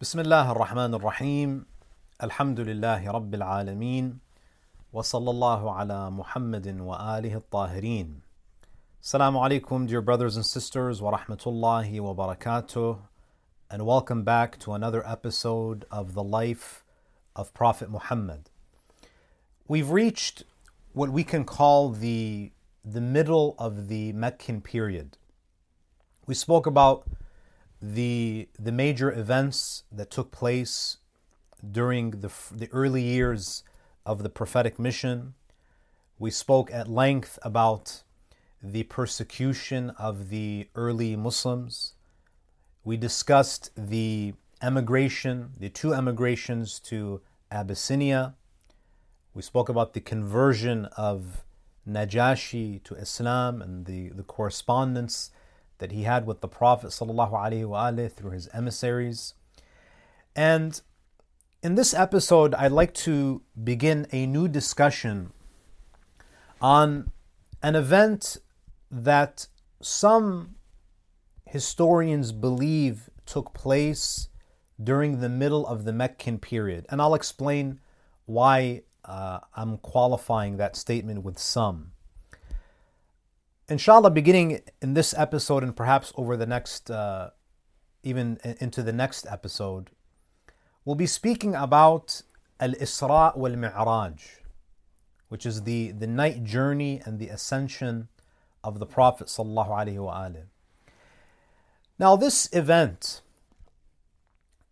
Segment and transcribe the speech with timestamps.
[0.00, 1.66] بسم الله الرحمن الرحيم
[2.22, 4.18] الحمد لله رب العالمين
[4.92, 8.20] وصلى الله على محمد وآله الطاهرين
[9.02, 12.98] Assalamu alaikum dear brothers and sisters wa rahmatullahi wa barakatuh
[13.70, 16.84] and welcome back to another episode of the life
[17.34, 18.50] of Prophet Muhammad.
[19.68, 20.44] We've reached
[20.92, 22.52] what we can call the
[22.84, 25.18] the middle of the Meccan period.
[26.26, 27.06] We spoke about
[27.81, 30.97] the the major events that took place
[31.69, 33.63] during the the early years
[34.05, 35.33] of the prophetic mission.
[36.19, 38.03] We spoke at length about
[38.61, 41.93] the persecution of the early Muslims.
[42.83, 48.35] We discussed the emigration, the two emigrations to Abyssinia.
[49.33, 51.43] We spoke about the conversion of
[51.87, 55.31] Najashi to Islam and the, the correspondence
[55.81, 56.93] that he had with the Prophet
[58.07, 59.33] through his emissaries.
[60.35, 60.79] And
[61.61, 65.31] in this episode, I'd like to begin a new discussion
[66.61, 67.11] on
[67.61, 68.37] an event
[68.89, 69.47] that
[69.81, 70.55] some
[71.45, 74.29] historians believe took place
[74.81, 76.85] during the middle of the Meccan period.
[76.89, 77.79] And I'll explain
[78.25, 81.91] why uh, I'm qualifying that statement with some.
[83.71, 87.29] Inshallah, beginning in this episode and perhaps over the next, uh,
[88.03, 89.91] even into the next episode,
[90.83, 92.21] we'll be speaking about
[92.59, 94.41] Al Isra wal Mi'raj,
[95.29, 98.09] which is the, the night journey and the ascension
[98.61, 99.33] of the Prophet.
[101.97, 103.21] Now, this event,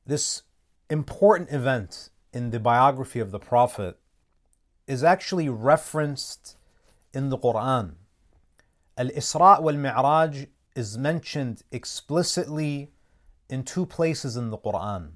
[0.05, 0.42] this
[0.89, 3.97] important event in the biography of the Prophet,
[4.88, 6.58] is actually referenced
[7.14, 7.94] in the Quran.
[9.00, 12.92] Al Isra wal Mi'raj is mentioned explicitly
[13.50, 15.11] in two places in the Quran.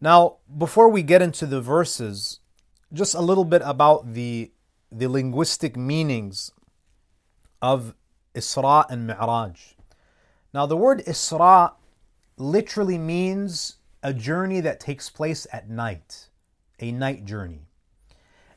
[0.00, 2.38] Now, before we get into the verses,
[2.92, 4.52] just a little bit about the,
[4.92, 6.52] the linguistic meanings
[7.60, 7.96] of
[8.32, 9.74] Isra and Mi'raj.
[10.54, 11.72] Now, the word Isra
[12.36, 16.28] literally means a journey that takes place at night,
[16.78, 17.66] a night journey.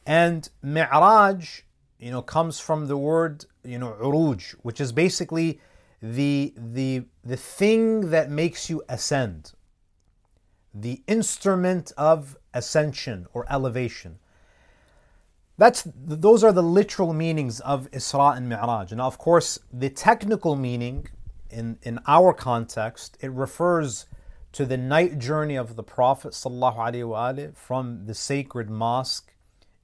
[0.06, 1.64] And Mi'raj,
[2.00, 5.60] you know, comes from the word, you know, uruj, which is basically
[6.02, 9.54] the, the, the thing that makes you ascend,
[10.74, 14.20] the instrument of ascension or elevation.
[15.58, 18.92] That's those are the literal meanings of Isra and Mi'raj.
[18.92, 21.08] Now, of course, the technical meaning
[21.50, 24.06] in, in our context, it refers
[24.52, 29.34] to the night journey of the Prophet ﷺ from the sacred mosque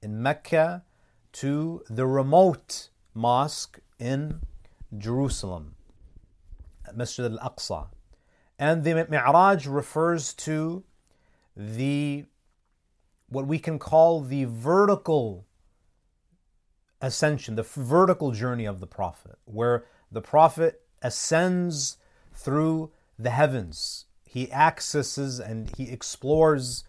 [0.02, 0.82] in Mecca
[1.32, 4.40] to the remote mosque in
[4.96, 5.74] Jerusalem,
[6.94, 7.88] Masjid al Aqsa.
[8.58, 10.84] And the Mi'raj refers to
[11.56, 12.26] the
[13.28, 15.46] what we can call the vertical
[17.00, 21.96] ascension, the vertical journey of the Prophet, where the Prophet ascends
[22.34, 24.06] through the heavens.
[24.24, 26.84] He accesses and he explores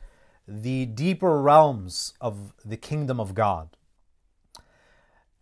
[0.47, 3.75] the deeper realms of the kingdom of God.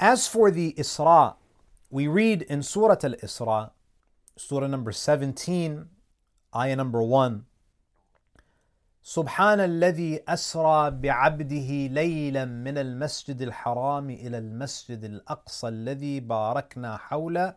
[0.01, 1.37] As for the Isra,
[1.91, 3.71] we read in Surah Al Isra,
[4.37, 5.89] Surah number 17,
[6.55, 7.45] ayah number 1.
[9.07, 17.55] سبحان الذي أسرى بعبده ليلا من المسجد الحرام إلى المسجد الأقصى الذي باركنا حوله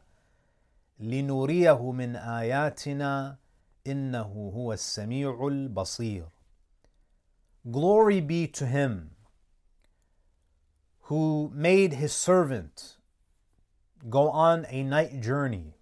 [1.00, 3.38] لنريه من آياتنا
[3.88, 6.26] إنه هو السميع البصير.
[7.66, 9.16] Glory be to him
[11.04, 12.98] who made his servant
[14.10, 15.74] go on a night journey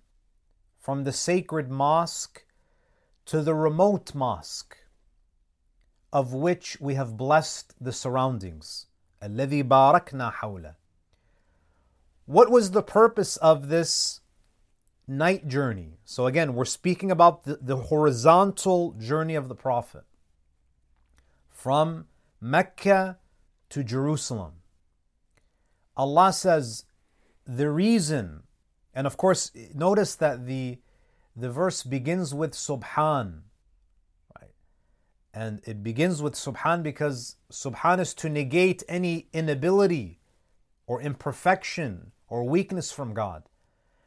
[0.80, 2.46] from the sacred mosque
[3.26, 4.78] to the remote mosque
[6.14, 8.88] of which we have blessed the surroundings.
[9.22, 10.76] الذي باركنا حوله.
[12.26, 14.22] What was the purpose of this
[15.08, 16.00] night journey?
[16.06, 20.04] So again, we're speaking about the, the horizontal journey of the Prophet
[21.50, 22.08] from
[22.40, 23.18] Mecca
[23.70, 24.54] to Jerusalem.
[25.97, 26.85] Allah says
[27.47, 28.45] the reason,
[28.95, 30.79] and of course, notice that the
[31.35, 33.41] the verse begins with Subhan,
[34.39, 34.53] Right?
[35.33, 40.21] and it begins with Subhan because Subhan is to negate any inability
[40.87, 43.45] or imperfection or weakness from God.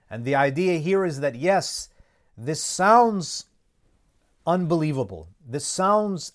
[0.09, 1.89] And the idea here is that yes,
[2.37, 3.45] this sounds
[4.45, 5.29] unbelievable.
[5.47, 6.33] This sounds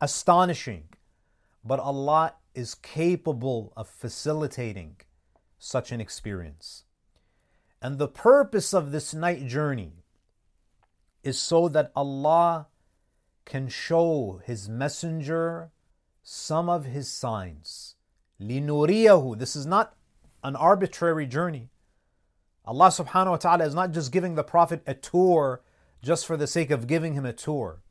[0.00, 0.84] astonishing.
[1.64, 4.97] But Allah is capable of facilitating
[5.57, 6.83] such an experience.
[7.81, 10.03] And the purpose of this night journey
[11.23, 12.67] is so that Allah
[13.45, 15.71] can show his messenger
[16.21, 17.95] some of his signs.
[18.39, 19.95] لِنُرِيَهُ This is not
[20.43, 21.69] an arbitrary journey.
[22.65, 25.61] Allah subhanahu wa ta'ala is not just giving the Prophet a tour
[26.01, 27.81] just for the sake of giving him a tour.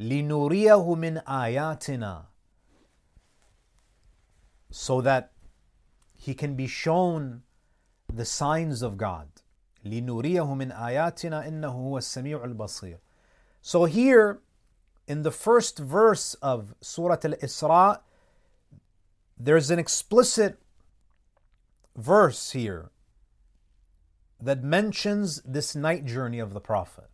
[0.00, 2.26] لِنُرِيَهُ مِنْ آيَاتِنَا
[4.70, 5.32] So that
[6.14, 7.42] he can be shown
[8.12, 9.28] the signs of God.
[9.84, 12.98] لِنُرِيَهُ مِنْ آيَاتِنَا إِنَّهُ هُوَ السَّمِيعُ الْبَصِيرُ
[13.60, 14.40] So here,
[15.06, 18.00] in the first verse of Surah Al-Isra,
[19.36, 20.58] there's an explicit
[21.96, 22.90] verse here
[24.40, 27.10] that mentions this night journey of the Prophet,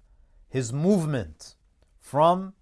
[0.49, 1.55] his movement
[1.99, 2.55] from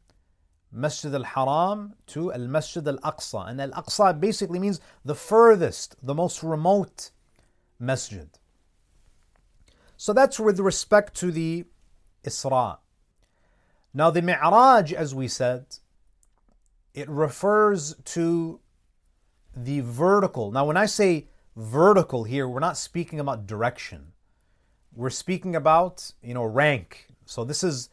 [0.71, 3.49] Masjid al Haram to Al Masjid al Aqsa.
[3.49, 7.11] And Al Aqsa basically means the furthest, the most remote
[7.79, 8.29] masjid.
[9.97, 11.65] So that's with respect to the
[12.23, 12.77] Isra.
[13.93, 15.65] Now, the Mi'raj, as we said,
[16.93, 18.59] it refers to
[19.55, 20.51] the vertical.
[20.51, 24.13] Now, when I say vertical here, we're not speaking about direction.
[24.95, 27.07] We're speaking about, you know, rank.
[27.25, 27.89] So this is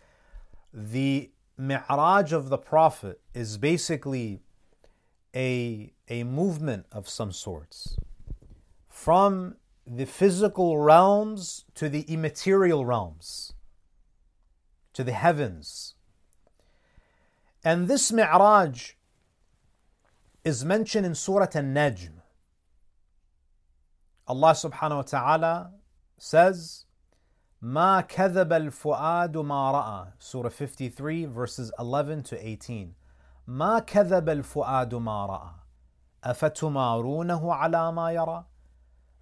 [0.72, 4.43] the Mi'raj of the Prophet is basically
[5.34, 7.96] a, a movement of some sorts
[8.88, 13.55] from the physical realms to the immaterial realms,
[14.93, 15.94] to the heavens.
[17.64, 18.93] And this Mi'raj
[20.44, 22.20] is mentioned in Surah An-Najm.
[24.28, 25.72] Allah subhanahu wa ta'ala
[26.19, 26.84] says,
[27.61, 32.94] ما كذب الفؤاد ما رأى Surah 53 verses 11 to 18
[33.47, 35.51] ما كذب الفؤاد ما رأى
[36.23, 38.45] أفتمارونه على ما يرى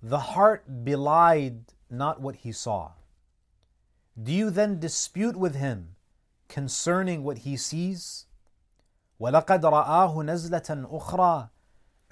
[0.03, 2.93] The heart belied not what he saw.
[4.21, 5.95] Do you then dispute with him
[6.47, 8.25] concerning what he sees?
[9.19, 11.49] ولقد رآه نزلة أخرى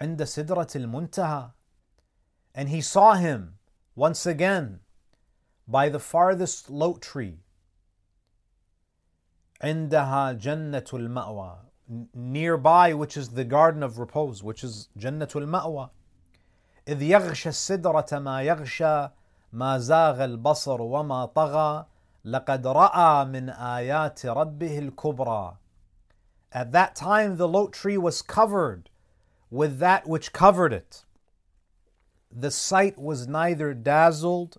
[0.02, 1.52] عند سدرة المنتهى
[2.54, 3.56] And he saw him
[3.96, 4.80] once again
[5.68, 7.40] by the farthest lote tree.
[9.62, 11.58] عندها جنة المأوى
[12.14, 15.90] nearby which is the garden of repose which is جنة المأوى
[16.88, 19.10] إذ يغشى السدرة ما يغشى
[19.54, 21.86] ما زاغ البصر وما طغى
[22.26, 25.58] لقد رأى من آيات ربه الكبرى
[26.52, 28.90] At that time the lote tree was covered
[29.52, 31.06] with that which covered it.
[32.32, 34.58] The sight was neither dazzled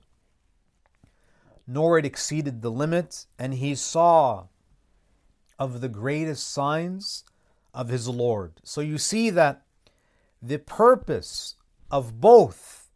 [1.67, 4.47] nor it exceeded the limit, and he saw
[5.59, 7.25] of the greatest signs
[7.73, 8.61] of his Lord.
[8.65, 9.63] So you see that
[10.43, 11.57] the purpose
[11.91, 12.91] of both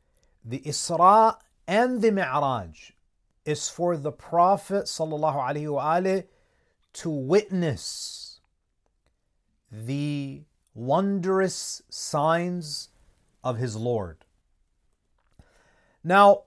[0.45, 2.93] the Isra and the Mi'raj
[3.45, 6.25] is for the Prophet وآله,
[6.95, 8.41] to witness
[9.71, 10.43] the
[10.75, 12.89] wondrous signs
[13.43, 14.25] of his Lord.
[16.03, 16.45] Now,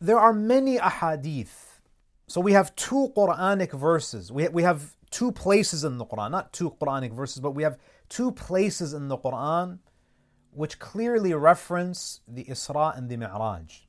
[0.00, 1.80] there are many ahadith.
[2.26, 4.32] So we have two Quranic verses.
[4.32, 7.78] We, we have two places in the Quran, not two Quranic verses, but we have
[8.08, 9.78] two places in the Quran
[10.52, 13.86] which clearly reference the Isra and the Mi'raj.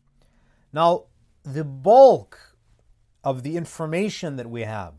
[0.73, 1.05] Now,
[1.43, 2.55] the bulk
[3.23, 4.93] of the information that we have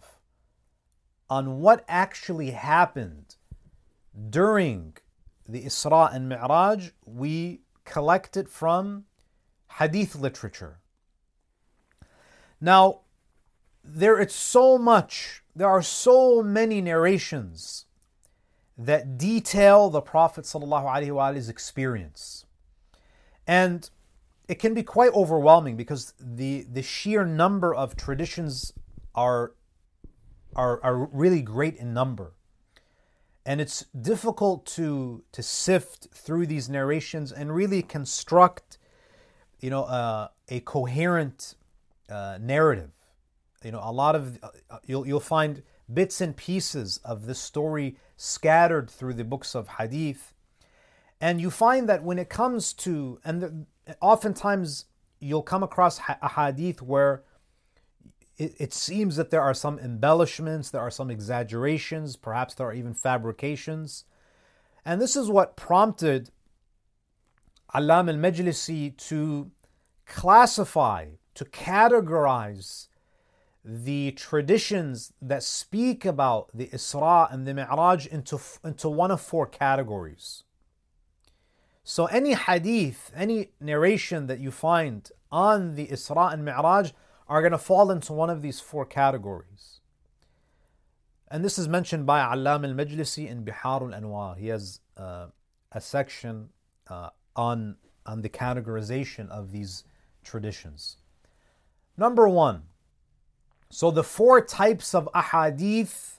[1.31, 3.37] on what actually happened
[4.29, 4.97] during
[5.49, 9.05] the Isra and Mi'raj, we collect it from
[9.79, 10.82] hadith literature.
[12.63, 13.01] Now,
[13.83, 17.87] there is so much, there are so many narrations
[18.79, 22.47] that detail the Prophet Prophet's experience.
[23.49, 23.91] And
[24.47, 28.73] it can be quite overwhelming because the, the sheer number of traditions
[29.13, 29.55] are,
[30.55, 32.33] are, are really great in number.
[33.45, 38.79] And it's difficult to, to sift through these narrations and really construct
[39.59, 41.57] you know, uh, a coherent
[42.13, 42.93] uh, narrative.
[43.65, 47.97] You know, a lot of uh, you'll you'll find bits and pieces of this story
[48.17, 50.35] scattered through the books of hadith,
[51.21, 53.67] and you find that when it comes to and the,
[54.01, 54.87] oftentimes
[55.21, 57.23] you'll come across a hadith where
[58.37, 62.75] it, it seems that there are some embellishments, there are some exaggerations, perhaps there are
[62.75, 64.05] even fabrications,
[64.85, 66.31] and this is what prompted
[67.73, 69.51] Alam al-Majlisi to
[70.05, 72.89] classify to categorize
[73.65, 79.47] the traditions that speak about the Isra and the Mi'raj into, into one of four
[79.47, 80.43] categories.
[81.85, 86.93] So, any hadith, any narration that you find on the Isra and Mi'raj
[87.29, 89.81] are going to fall into one of these four categories.
[91.29, 94.37] And this is mentioned by Allam al Majlisi in Bihar al Anwar.
[94.37, 95.29] He has uh,
[95.73, 96.51] a section
[96.89, 99.85] uh, on, on the categorization of these
[100.23, 100.99] traditions.
[101.97, 102.63] Number one,
[103.71, 106.19] so the four types of ahadith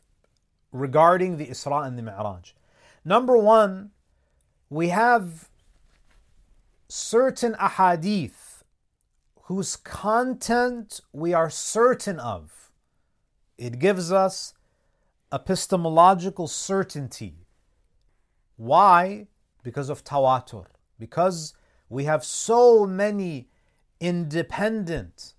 [0.72, 2.54] regarding the Isra and the Mi'raj.
[3.06, 3.92] Number one,
[4.70, 5.50] we have
[6.88, 8.64] certain ahadith
[9.44, 12.72] whose content we are certain of.
[13.58, 14.54] It gives us
[15.32, 17.46] epistemological certainty.
[18.58, 19.28] Why?
[19.64, 20.66] Because of tawatur.
[20.98, 21.54] Because
[21.90, 23.50] we have so many
[24.00, 25.34] independent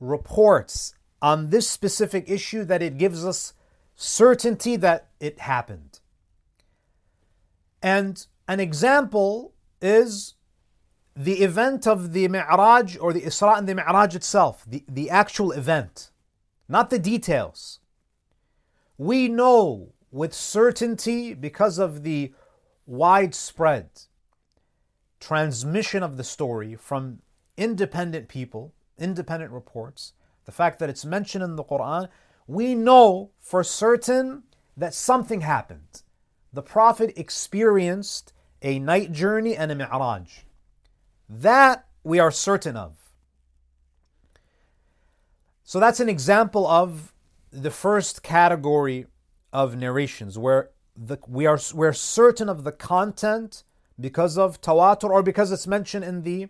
[0.00, 3.54] reports on this specific issue that it gives us
[3.94, 6.00] certainty that it happened.
[7.82, 10.34] And an example is
[11.14, 15.52] the event of the Mi'raj or the Isra and the Mi'raj itself, the, the actual
[15.52, 16.10] event,
[16.68, 17.80] not the details.
[18.98, 22.34] We know with certainty because of the
[22.86, 23.88] widespread
[25.20, 27.20] transmission of the story from
[27.56, 30.12] independent people, independent reports,
[30.44, 32.08] the fact that it's mentioned in the Quran,
[32.46, 34.44] we know for certain
[34.76, 36.02] that something happened.
[36.52, 40.44] The Prophet experienced a night journey and a mi'raj.
[41.28, 42.96] That we are certain of.
[45.64, 47.12] So that's an example of
[47.50, 49.06] the first category
[49.52, 53.64] of narrations where the, we are we're certain of the content
[53.98, 56.48] because of tawatur or because it's mentioned in the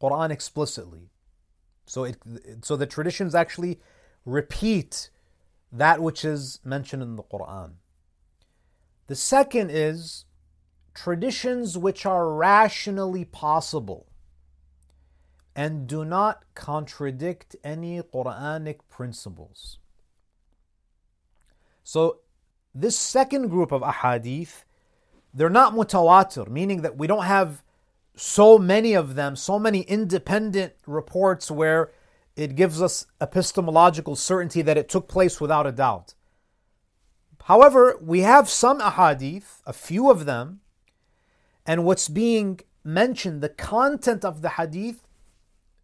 [0.00, 1.10] Quran explicitly.
[1.86, 2.16] So it
[2.62, 3.80] so the traditions actually
[4.24, 5.10] repeat
[5.72, 7.74] that which is mentioned in the Quran.
[9.06, 10.24] The second is
[10.94, 14.06] traditions which are rationally possible
[15.56, 19.78] and do not contradict any Quranic principles.
[21.82, 22.20] So,
[22.74, 24.64] this second group of ahadith,
[25.32, 27.63] they're not mutawatir, meaning that we don't have
[28.16, 31.90] so many of them, so many independent reports where
[32.36, 36.14] it gives us epistemological certainty that it took place without a doubt.
[37.44, 40.60] However, we have some ahadith, a few of them,
[41.66, 45.06] and what's being mentioned, the content of the hadith,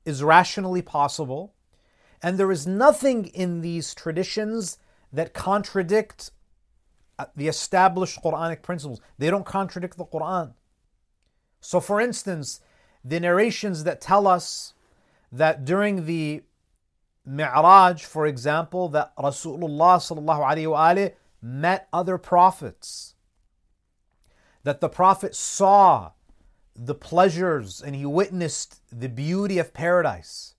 [0.04, 1.54] is rationally possible,
[2.22, 4.78] and there is nothing in these traditions
[5.12, 6.30] that contradict
[7.18, 9.00] uh, the established Quranic principles.
[9.18, 10.54] They don't contradict the Quran.
[11.60, 12.60] So, for instance,
[13.04, 14.74] the narrations that tell us
[15.32, 16.42] that during the
[17.24, 21.12] Mi'raj, for example, that Rasulullah
[21.42, 23.14] met other prophets,
[24.62, 26.12] that the Prophet saw
[26.74, 30.54] the pleasures and he witnessed the beauty of paradise,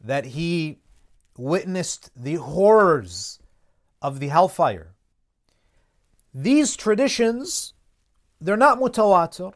[0.00, 0.80] that he
[1.36, 3.38] witnessed the horrors
[4.00, 4.94] of the hellfire.
[6.34, 7.74] These traditions,
[8.40, 9.52] they're not mutawatir.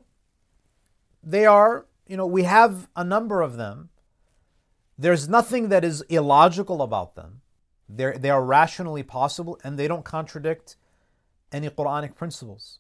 [1.28, 3.90] They are, you know, we have a number of them.
[4.96, 7.42] There's nothing that is illogical about them.
[7.88, 10.76] They're, they are rationally possible and they don't contradict
[11.50, 12.78] any Quranic principles.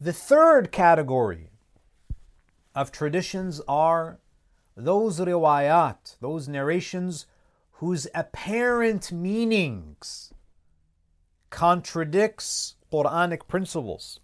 [0.00, 1.50] The third category
[2.74, 4.20] of traditions are
[4.76, 7.26] those riwayat, those narrations
[7.72, 10.32] whose apparent meanings
[11.50, 14.20] contradicts Quranic principles.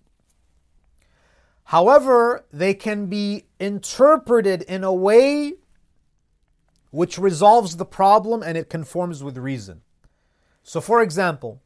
[1.67, 5.55] However, they can be interpreted in a way
[6.91, 9.83] which resolves the problem and it conforms with reason.
[10.63, 11.61] So, for example,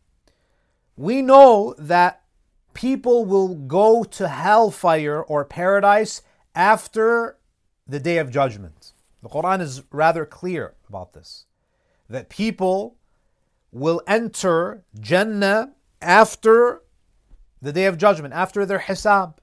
[0.97, 2.23] we know that
[2.73, 6.23] people will go to hellfire or paradise
[6.55, 7.37] after
[7.87, 8.93] the day of judgment.
[9.23, 11.45] The Quran is rather clear about this
[12.09, 12.97] that people
[13.71, 16.83] will enter Jannah after
[17.61, 19.35] the day of judgment, after their hisab,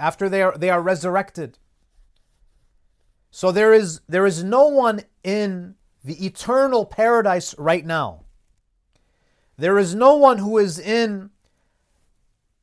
[0.00, 1.58] after they are, they are resurrected.
[3.30, 8.24] So there is, there is no one in the eternal paradise right now.
[9.56, 11.30] There is no one who is in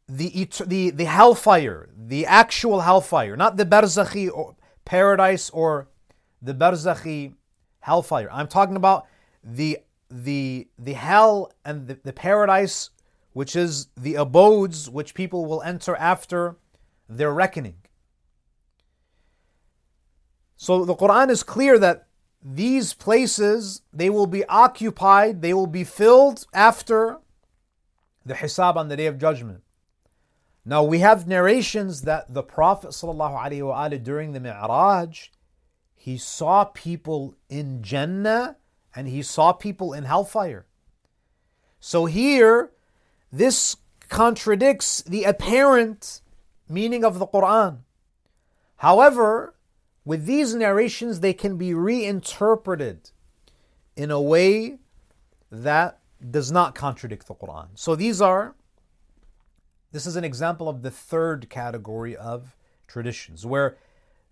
[0.10, 5.88] the, the, the hellfire, the actual hellfire, not the barzakhi or paradise or
[6.42, 7.34] the barzakhi
[7.82, 8.30] hellfire.
[8.32, 9.06] I'm talking about
[9.44, 9.80] the,
[10.10, 12.90] the, the hell and the, the paradise,
[13.34, 16.58] which is the abodes which people will enter after
[17.10, 17.78] their reckoning.
[20.56, 22.08] So the Quran is clear that
[22.44, 27.20] these places they will be occupied, they will be filled after
[28.26, 29.64] the hisab on the day of judgment.
[30.66, 35.30] Now we have narrations that the Prophet ﷺ during the Mi'raj,
[35.96, 38.58] he saw people in Jannah
[38.96, 40.66] and he saw people in hellfire.
[41.80, 42.72] So here,
[43.32, 43.78] this
[44.10, 46.22] contradicts the apparent
[46.70, 47.80] meaning of the Quran.
[48.78, 49.56] However,
[50.06, 53.12] with these narrations, they can be reinterpreted
[53.96, 54.78] in a way
[55.52, 56.00] that
[56.32, 57.68] does not contradict the Quran.
[57.76, 58.56] So these are,
[59.92, 62.56] this is an example of the third category of
[62.88, 63.78] traditions, where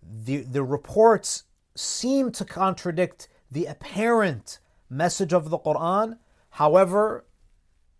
[0.01, 1.43] the, the reports
[1.75, 6.17] seem to contradict the apparent message of the Quran.
[6.51, 7.25] However,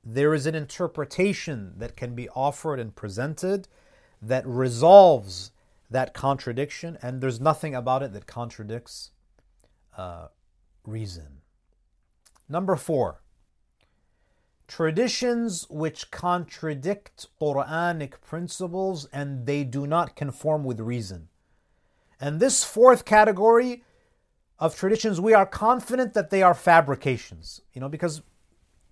[0.03, 3.67] there is an interpretation that can be offered and presented
[4.27, 5.51] that resolves
[5.89, 9.11] that contradiction, and there's nothing about it that contradicts
[9.97, 10.27] uh,
[10.85, 11.41] reason.
[12.49, 13.21] Number four,
[14.67, 21.29] traditions which contradict Quranic principles and they do not conform with reason.
[22.19, 23.83] And this fourth category
[24.57, 27.61] of traditions, we are confident that they are fabrications.
[27.73, 28.21] You know, because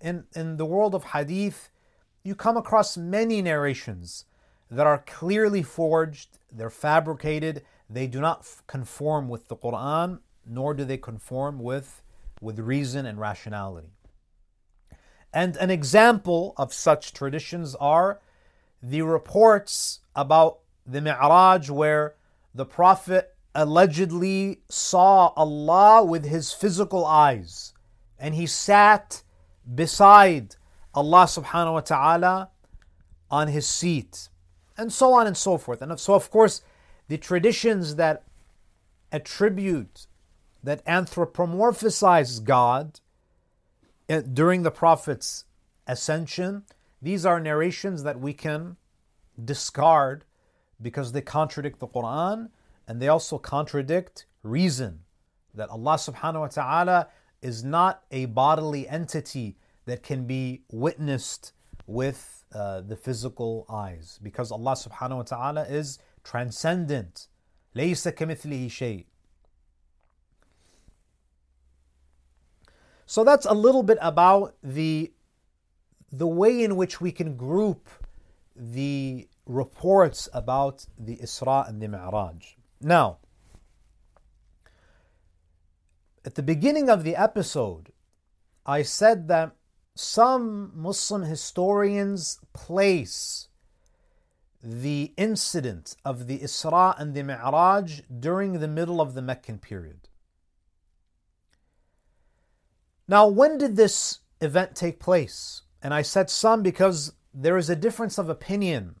[0.00, 1.70] in, in the world of hadith,
[2.22, 4.26] you come across many narrations
[4.70, 10.84] that are clearly forged, they're fabricated, they do not conform with the Quran, nor do
[10.84, 12.02] they conform with,
[12.40, 13.88] with reason and rationality.
[15.32, 18.20] And an example of such traditions are
[18.82, 22.14] the reports about the Mi'raj where
[22.54, 27.72] the Prophet allegedly saw Allah with his physical eyes
[28.18, 29.22] and he sat
[29.74, 30.56] beside
[30.94, 32.50] Allah subhanahu wa ta'ala
[33.30, 34.28] on his seat
[34.76, 35.82] and so on and so forth.
[35.82, 36.62] And so, of course,
[37.08, 38.24] the traditions that
[39.12, 40.06] attribute,
[40.62, 43.00] that anthropomorphize God
[44.08, 45.44] eh, during the Prophet's
[45.86, 46.64] ascension,
[47.00, 48.76] these are narrations that we can
[49.42, 50.24] discard
[50.80, 52.48] because they contradict the Quran
[52.88, 55.00] and they also contradict reason.
[55.54, 57.08] That Allah subhanahu wa ta'ala
[57.40, 61.52] is not a bodily entity that can be witnessed
[61.86, 67.27] with uh, the physical eyes because Allah subhanahu wa ta'ala is transcendent.
[67.75, 69.05] ليس كمثله شيء.
[73.05, 75.11] So that's a little bit about the
[76.11, 77.89] the way in which we can group
[78.55, 82.55] the reports about the Isra and the Mi'raj.
[82.81, 83.17] Now,
[86.25, 87.91] at the beginning of the episode,
[88.65, 89.55] I said that
[89.94, 93.48] some Muslim historians place
[94.62, 100.08] the incident of the Isra and the Mi'raj during the middle of the Meccan period.
[103.06, 105.62] Now, when did this event take place?
[105.82, 108.96] And I said some because there is a difference of opinion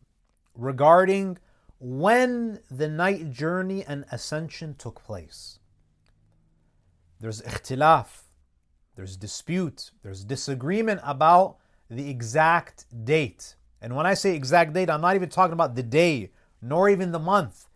[0.54, 1.38] regarding
[1.80, 5.58] when the night journey and ascension took place.
[7.20, 8.23] There's ikhtilaf
[8.96, 11.56] there's dispute, there's disagreement about
[11.90, 13.56] the exact date.
[13.80, 16.30] And when I say exact date, I'm not even talking about the day,
[16.62, 17.66] nor even the month.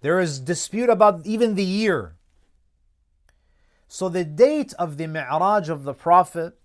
[0.00, 2.16] There is dispute about even the year.
[3.88, 6.58] So the date of the Mi'raj of the Prophet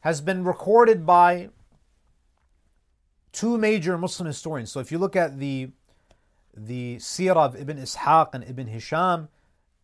[0.00, 1.50] has been recorded by
[3.32, 4.70] two major Muslim historians.
[4.70, 5.70] So if you look at the
[6.56, 9.28] the Sirah of Ibn Ishaq and Ibn Hisham,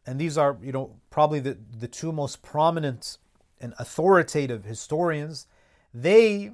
[0.07, 3.19] and these are, you know, probably the, the two most prominent
[3.61, 5.47] and authoritative historians,
[5.95, 6.53] they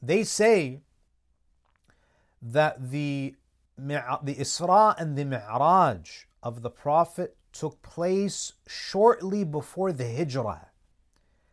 [0.00, 0.80] they say
[2.40, 3.34] that the
[3.76, 10.68] the Isra and the Mi'raj of the Prophet took place shortly before the Hijrah.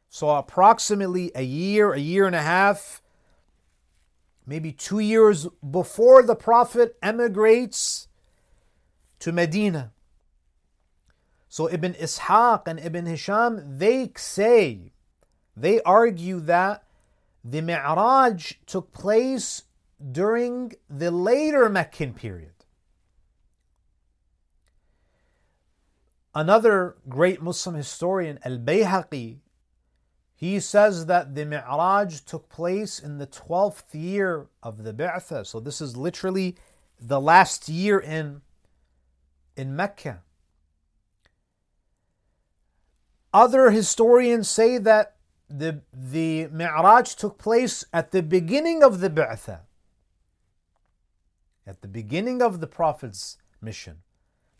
[0.09, 3.01] So approximately a year, a year and a half,
[4.45, 8.07] maybe two years before the Prophet emigrates
[9.19, 9.91] to Medina.
[11.55, 14.91] So Ibn Ishaq and Ibn Hisham, they say,
[15.55, 16.83] they argue that
[17.45, 19.63] the Mi'raj took place
[20.11, 22.65] during the later Meccan period.
[26.33, 29.37] Another great Muslim historian, Al Bayhaqi,
[30.35, 35.47] he says that the Mi'raj took place in the 12th year of the Bi'tha.
[35.47, 36.57] So this is literally
[36.99, 38.41] the last year in,
[39.55, 40.24] in Mecca.
[43.35, 45.17] Other historians say that
[45.49, 49.59] the, the Mi'raj took place at the beginning of the Bi'tha,
[51.67, 53.97] at the beginning of the Prophet's mission.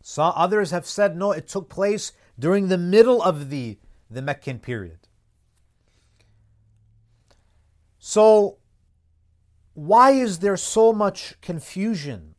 [0.02, 3.78] Some others have said no, it took place during the middle of the,
[4.10, 4.98] the Meccan period.
[7.98, 8.58] So,
[9.72, 12.34] why is there so much confusion?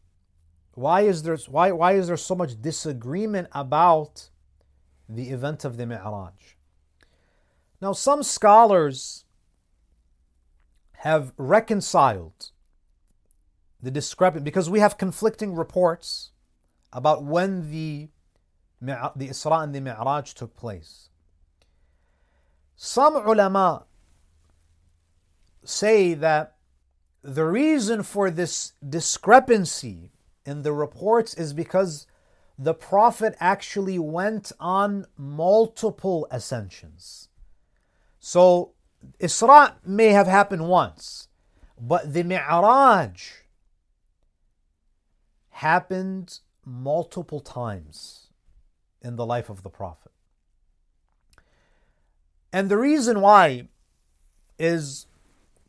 [0.75, 4.29] Why is there why, why is there so much disagreement about
[5.07, 6.55] the event of the Mi'raj.
[7.81, 9.25] Now, some scholars
[10.97, 12.51] have reconciled
[13.81, 16.31] the discrepancy because we have conflicting reports
[16.91, 18.09] about when the
[18.79, 21.09] the Isra and the Mi'raj took place.
[22.75, 23.85] Some ulama
[25.63, 26.55] say that
[27.23, 30.11] the reason for this discrepancy
[30.45, 32.07] in the reports is because
[32.57, 37.29] the Prophet actually went on multiple ascensions.
[38.19, 38.73] So
[39.19, 41.27] Isra may have happened once,
[41.79, 43.31] but the Mi'raj
[45.49, 48.27] happened multiple times
[49.01, 50.11] in the life of the Prophet.
[52.51, 53.67] And the reason why
[54.57, 55.05] is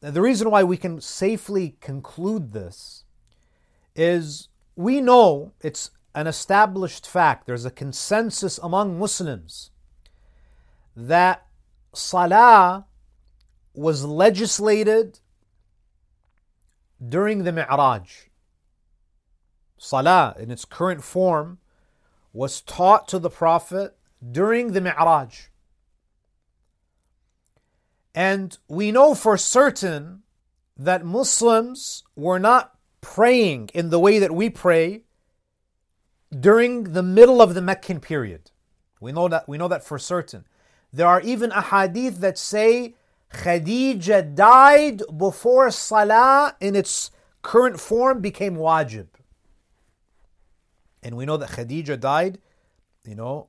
[0.00, 3.04] the reason why we can safely conclude this
[3.96, 9.70] is we know it's an established fact, there's a consensus among Muslims
[10.96, 11.46] that
[11.94, 12.86] Salah
[13.72, 15.20] was legislated
[17.08, 18.30] during the Mi'raj.
[19.78, 21.58] Salah in its current form
[22.32, 25.50] was taught to the Prophet during the Mi'raj.
[28.12, 30.24] And we know for certain
[30.76, 35.04] that Muslims were not praying in the way that we pray
[36.30, 38.50] during the middle of the Meccan period.
[39.00, 40.44] We know that we know that for certain.
[40.92, 42.94] There are even ahadith that say
[43.32, 47.10] Khadija died before Salah in its
[47.42, 49.06] current form became wajib.
[51.02, 52.38] And we know that Khadija died,
[53.04, 53.48] you know,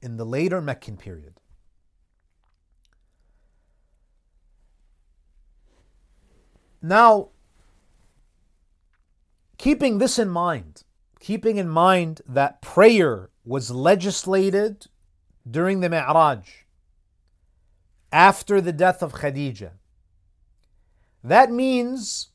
[0.00, 1.34] in the later Meccan period.
[6.80, 7.30] Now,
[9.58, 10.84] keeping this in mind,
[11.26, 14.86] keeping in mind that prayer was legislated
[15.50, 16.46] during the Mi'raj
[18.12, 19.72] after the death of Khadija.
[21.24, 22.28] That means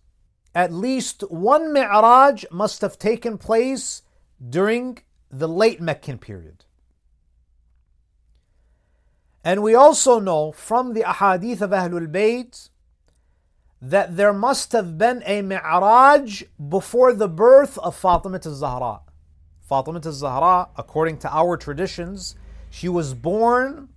[0.54, 4.02] at least one Mi'raj must have taken place
[4.50, 4.98] during
[5.30, 6.66] the late Meccan period.
[9.42, 12.68] And we also know from the ahadith of Ahlul Bayt
[13.81, 19.01] that there must have been a Mi'raj before the birth of Fatimah al-Zahra.
[19.71, 22.37] Fatimah al-Zahra, according to our traditions,
[22.71, 23.89] she was born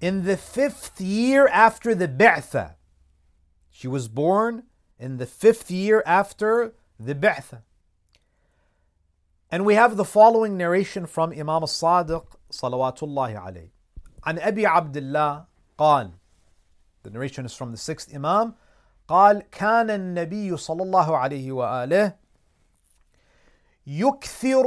[0.00, 2.74] in the fifth year after the Bi'tha.
[3.70, 4.64] She was born
[4.98, 7.62] in the fifth year after the Bi'tha.
[9.50, 13.70] And we have the following narration from Imam al-Sadiq salawatullahi alayhi.
[14.24, 15.44] عن أبي عبد الله
[15.78, 16.12] قال
[17.02, 18.54] The narration is from the sixth Imam
[19.07, 22.15] قال كان النبي صلى الله عليه وآله
[23.87, 24.65] يكثر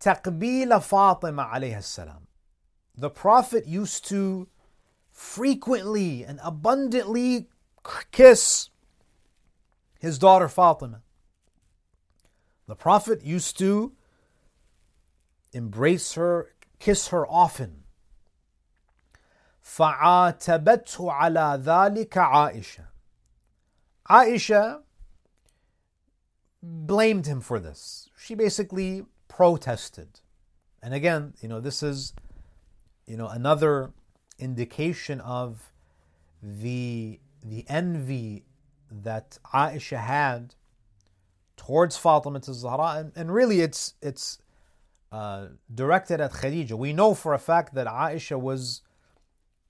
[0.00, 2.28] تقبيل فاطمة عليها السلام
[2.98, 4.48] the Prophet used to
[5.12, 7.48] frequently and abundantly
[8.10, 8.70] kiss
[10.00, 11.02] his daughter Fatima.
[12.66, 13.92] The Prophet used to
[15.52, 16.48] embrace her,
[16.78, 17.84] kiss her often.
[19.62, 22.87] فعاتبته على ذلك عائشة.
[24.10, 24.80] Aisha
[26.62, 28.08] blamed him for this.
[28.18, 30.20] She basically protested.
[30.82, 32.14] And again, you know, this is
[33.08, 33.90] you know, another
[34.38, 35.72] indication of
[36.42, 38.44] the the envy
[38.90, 40.54] that Aisha had
[41.56, 44.38] towards Fatima Zahra, and, and really it's it's
[45.10, 46.72] uh, directed at Khadija.
[46.72, 48.82] We know for a fact that Aisha was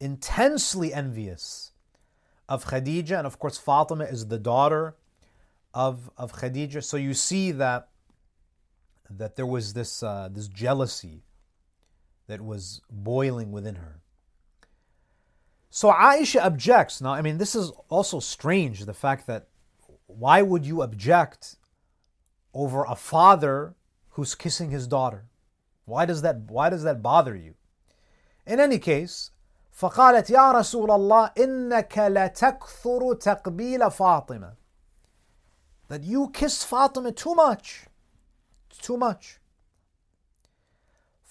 [0.01, 1.73] intensely envious
[2.49, 4.95] of Khadija, and of course Fatima is the daughter
[5.75, 6.83] of of Khadija.
[6.83, 7.89] So you see that
[9.11, 11.23] that there was this uh, this jealousy
[12.27, 14.01] that was boiling within her.
[15.71, 17.01] So Aisha objects.
[17.01, 19.49] Now, I mean, this is also strange the fact that
[20.07, 21.57] why would you object
[22.55, 23.75] over a father
[24.11, 25.27] who's kissing his daughter?
[25.85, 27.55] Why does that, why does that bother you?
[28.47, 29.31] In any case,
[29.78, 34.54] فقالت يا رسول الله إنك لتكثر تقبيل فاطمة
[35.90, 37.86] that you kiss Fatima too much.
[38.70, 39.40] It's too much.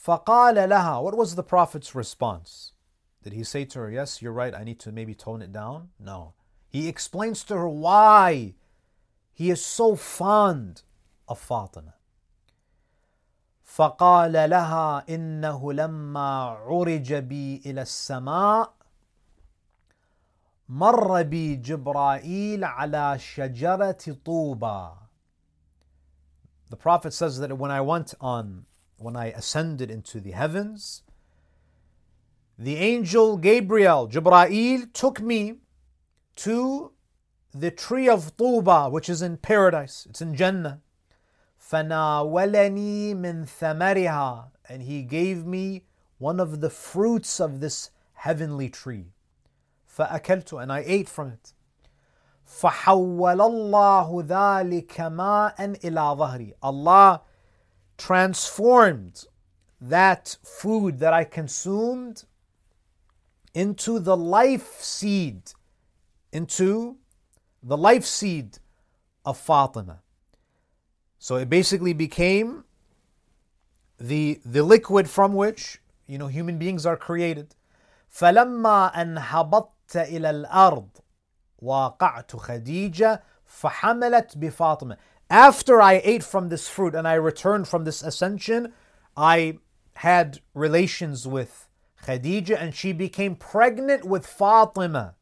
[0.06, 2.72] فَقَالَ لَهَا What was the Prophet's response?
[3.22, 5.90] Did he say to her, Yes, you're right, I need to maybe tone it down?
[5.98, 6.34] No.
[6.68, 8.54] He explains to her why
[9.32, 10.82] he is so fond
[11.28, 11.94] of Fatima.
[13.77, 18.73] فقال لها إنه لما عرج بي إلى السماء
[20.69, 24.89] مر بي جبرائيل على شجرة طوبى
[26.69, 28.65] The Prophet says that when I went on
[28.97, 31.03] when I ascended into the heavens,
[32.57, 35.57] the angel Gabriel, Jibra'il, took me
[36.37, 36.93] to
[37.53, 40.81] the tree of Tuba, which is in paradise, it's in Jannah.
[41.66, 45.84] فَنَاوَلَنِي مِنْ ثَمَرِهَا And he gave me
[46.18, 49.12] one of the fruits of this heavenly tree.
[49.96, 51.52] فَأَكَلْتُ And I ate from it.
[52.46, 57.22] فَحَوَّلَ اللَّهُ ذَلِكَ مَاءً إِلَى ظَهْرِي Allah
[57.96, 59.24] transformed
[59.80, 62.24] that food that I consumed
[63.54, 65.52] into the life seed,
[66.32, 66.98] into
[67.62, 68.58] the life seed
[69.24, 70.00] of Fatima.
[71.18, 72.64] So it basically became
[73.98, 77.54] the, the liquid from which you know human beings are created.
[78.12, 80.88] فلما أن هبطت إلى الأرض
[81.62, 84.96] وقعت خديجة فحملت بفاطمة.
[85.30, 88.74] After I ate from this fruit and I returned from this ascension,
[89.16, 89.58] I
[89.94, 91.68] had relations with
[92.04, 95.14] Khadija and she became pregnant with Fatima.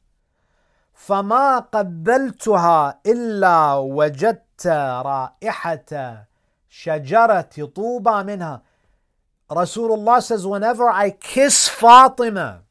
[0.94, 6.26] فما قبلتها إلا وجدت رائحة
[6.68, 8.62] شجرة طوبى منها.
[9.50, 12.62] Rasulullah says, whenever I kiss Fatima,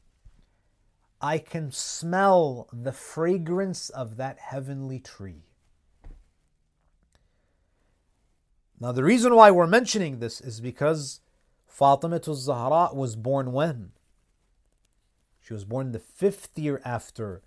[1.20, 5.44] I can smell the fragrance of that heavenly tree.
[8.80, 11.20] Now, the reason why we're mentioning this is because
[11.66, 13.92] Fatima Zahra was born when?
[15.42, 17.42] She was born the fifth year after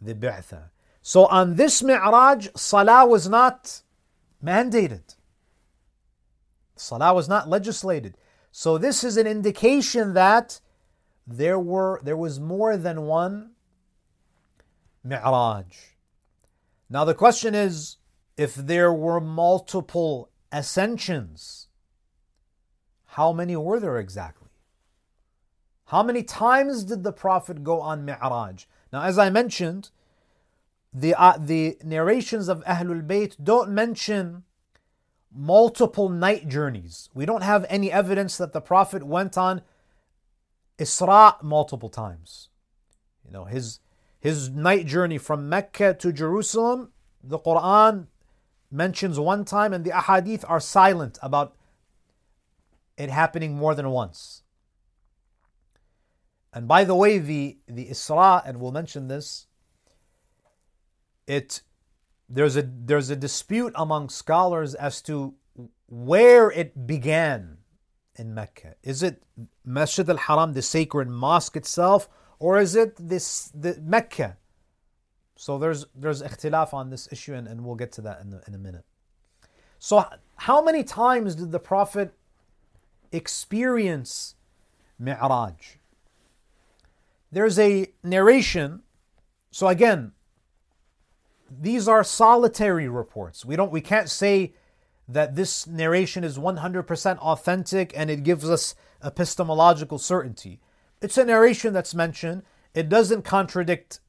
[0.00, 0.70] the Bi'tha.
[1.02, 3.82] So on this Mi'raj, Salah was not
[4.42, 5.14] mandated.
[6.74, 8.16] Salah was not legislated.
[8.52, 10.60] So this is an indication that
[11.26, 13.52] there were there was more than one
[15.04, 15.94] Mi'raj.
[16.88, 17.96] Now the question is
[18.36, 21.68] if there were multiple ascensions,
[23.06, 24.50] how many were there exactly?
[25.86, 28.66] How many times did the Prophet go on Mi'raj?
[28.96, 29.90] Now, as I mentioned,
[30.90, 34.44] the, uh, the narrations of Ahlul Bayt don't mention
[35.30, 37.10] multiple night journeys.
[37.12, 39.60] We don't have any evidence that the Prophet went on
[40.78, 42.48] Isra multiple times.
[43.22, 43.80] You know, his
[44.18, 46.90] his night journey from Mecca to Jerusalem,
[47.22, 48.06] the Quran
[48.70, 51.54] mentions one time and the ahadith are silent about
[52.96, 54.42] it happening more than once.
[56.56, 59.46] And by the way, the, the Isra, and we'll mention this,
[61.26, 61.60] it
[62.30, 65.34] there's a there's a dispute among scholars as to
[65.86, 67.58] where it began
[68.14, 68.76] in Mecca.
[68.82, 69.22] Is it
[69.66, 74.38] Masjid al-Haram, the sacred mosque itself, or is it this the Mecca?
[75.36, 78.42] So there's there's ikhtilaf on this issue, and, and we'll get to that in, the,
[78.48, 78.86] in a minute.
[79.78, 82.14] So how many times did the Prophet
[83.12, 84.36] experience
[84.98, 85.80] Mi'raj?
[87.36, 88.80] There's a narration.
[89.50, 90.12] So again,
[91.50, 93.44] these are solitary reports.
[93.44, 94.54] We don't we can't say
[95.06, 100.62] that this narration is 100% authentic and it gives us epistemological certainty.
[101.02, 102.42] It's a narration that's mentioned.
[102.72, 104.00] It doesn't contradict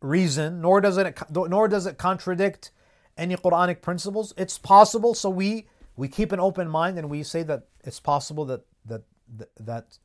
[0.00, 2.72] reason, nor does it nor does it contradict
[3.16, 4.34] any Quranic principles.
[4.36, 8.44] It's possible, so we we keep an open mind and we say that it's possible
[8.46, 9.02] that that
[9.60, 9.98] that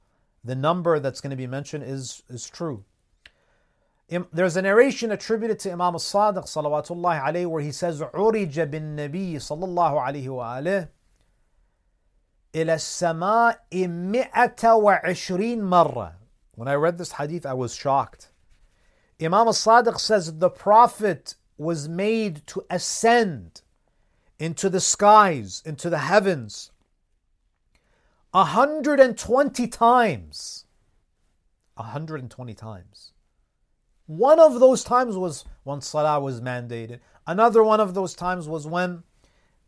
[0.46, 2.84] the number that's going to be mentioned is is true.
[4.32, 9.64] There's a narration attributed to Imam al-Sadiq salawatullah alayhi where he says عُرِجَ بِالنَّبِيِّ صلى
[9.64, 10.88] الله عليه وآله
[12.54, 16.12] إلى السماء مئة وعشرين مرة.
[16.54, 18.32] When I read this hadith, I was shocked.
[19.18, 23.62] Imam al-Sadiq says the Prophet was made to ascend
[24.38, 26.72] into the skies, into the heavens,
[28.31, 30.65] 120 times.
[31.75, 33.11] 120 times.
[34.05, 36.99] One of those times was when Salah was mandated.
[37.25, 39.03] Another one of those times was when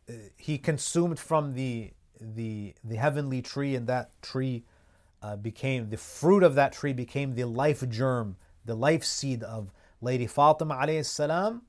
[0.09, 4.63] uh, he consumed from the, the, the heavenly tree, and that tree
[5.21, 9.73] uh, became, the fruit of that tree became the life germ, the life seed of
[10.01, 11.63] Lady Fatima alayhi salam.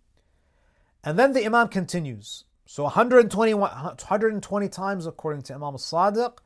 [1.02, 2.44] And then the Imam continues.
[2.66, 6.38] So 120, 120 times according to Imam al-Sadiq,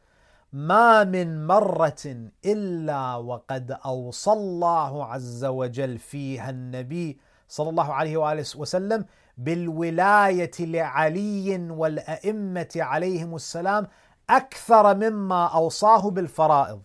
[0.55, 8.45] ما من مرة إلا وقد أوصى الله عز وجل فيها النبي صلى الله عليه وآله
[8.57, 9.05] وسلم
[9.39, 13.87] بالولاية لعلي والأئمة عليهم السلام
[14.31, 16.83] أكثر مما أوصاه بالفرائض.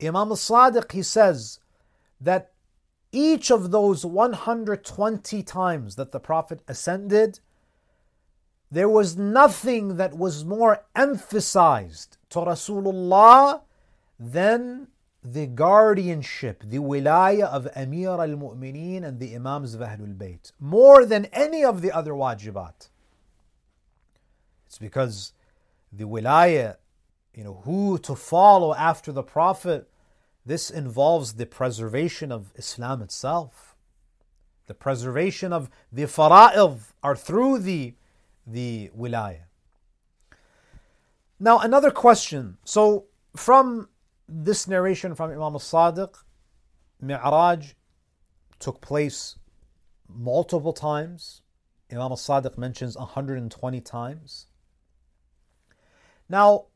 [0.00, 1.58] Imam al-Sadiq, he says
[2.20, 2.52] that
[3.10, 7.40] each of those 120 times that the Prophet ascended,
[8.74, 13.62] there was nothing that was more emphasized to Rasulullah
[14.18, 14.88] than
[15.22, 21.06] the guardianship, the wilaya of Amir al Mu'mineen and the Imams of Ahlul Bayt, more
[21.06, 22.88] than any of the other wajibat.
[24.66, 25.32] It's because
[25.92, 26.76] the wilaya,
[27.32, 29.88] you know, who to follow after the Prophet,
[30.44, 33.76] this involves the preservation of Islam itself.
[34.66, 37.94] The preservation of the fara'id are through the,
[38.46, 39.44] the wilaya.
[41.40, 42.58] Now, another question.
[42.64, 43.88] So, from
[44.28, 46.14] this narration from Imam al-Sadiq,
[47.00, 47.72] Mi'raj
[48.58, 49.36] took place
[50.08, 51.42] multiple times.
[51.90, 54.46] Imam al-Sadiq mentions 120 times.
[56.28, 56.66] Now,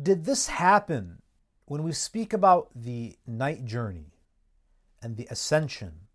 [0.00, 1.22] did this happen
[1.66, 4.12] when we speak about the night journey
[5.02, 6.08] and the ascension?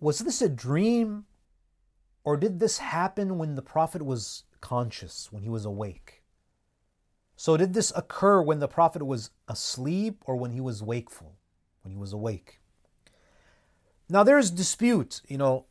[0.00, 1.26] Was this a dream
[2.24, 6.22] or did this happen when the Prophet was conscious, when he was awake?
[7.36, 11.36] So, did this occur when the Prophet was asleep or when he was wakeful,
[11.82, 12.60] when he was awake?
[14.08, 15.20] Now, there's dispute.
[15.28, 15.66] You know,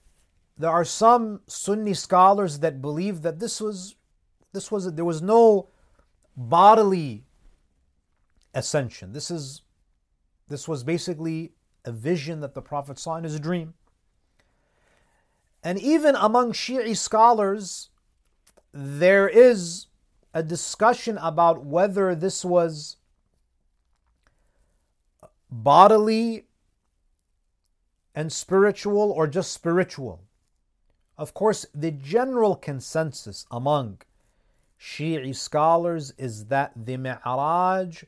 [0.58, 3.96] there are some Sunni scholars that believe that this was,
[4.52, 5.70] this was, there was no
[6.36, 7.24] bodily
[8.54, 9.13] ascension.
[9.13, 9.62] This is,
[10.50, 11.54] this was basically
[11.86, 13.74] a vision that the Prophet saw in his dream.
[15.63, 17.89] And even among Shi'i scholars,
[18.73, 19.88] there is
[20.34, 22.97] a discussion about whether this was
[25.49, 26.45] bodily
[28.15, 30.21] and spiritual or just spiritual.
[31.17, 34.02] Of course, the general consensus among
[34.80, 38.04] Shi'i scholars is that the Mi'raj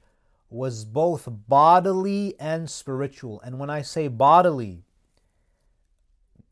[0.50, 3.42] was both bodily and spiritual.
[3.42, 4.85] And when I say bodily,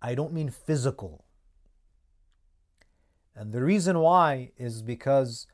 [0.03, 1.23] I don't mean physical.
[3.35, 5.47] And the reason why is because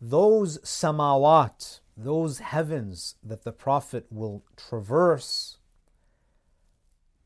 [0.00, 5.58] those samawat, those heavens that the Prophet will traverse,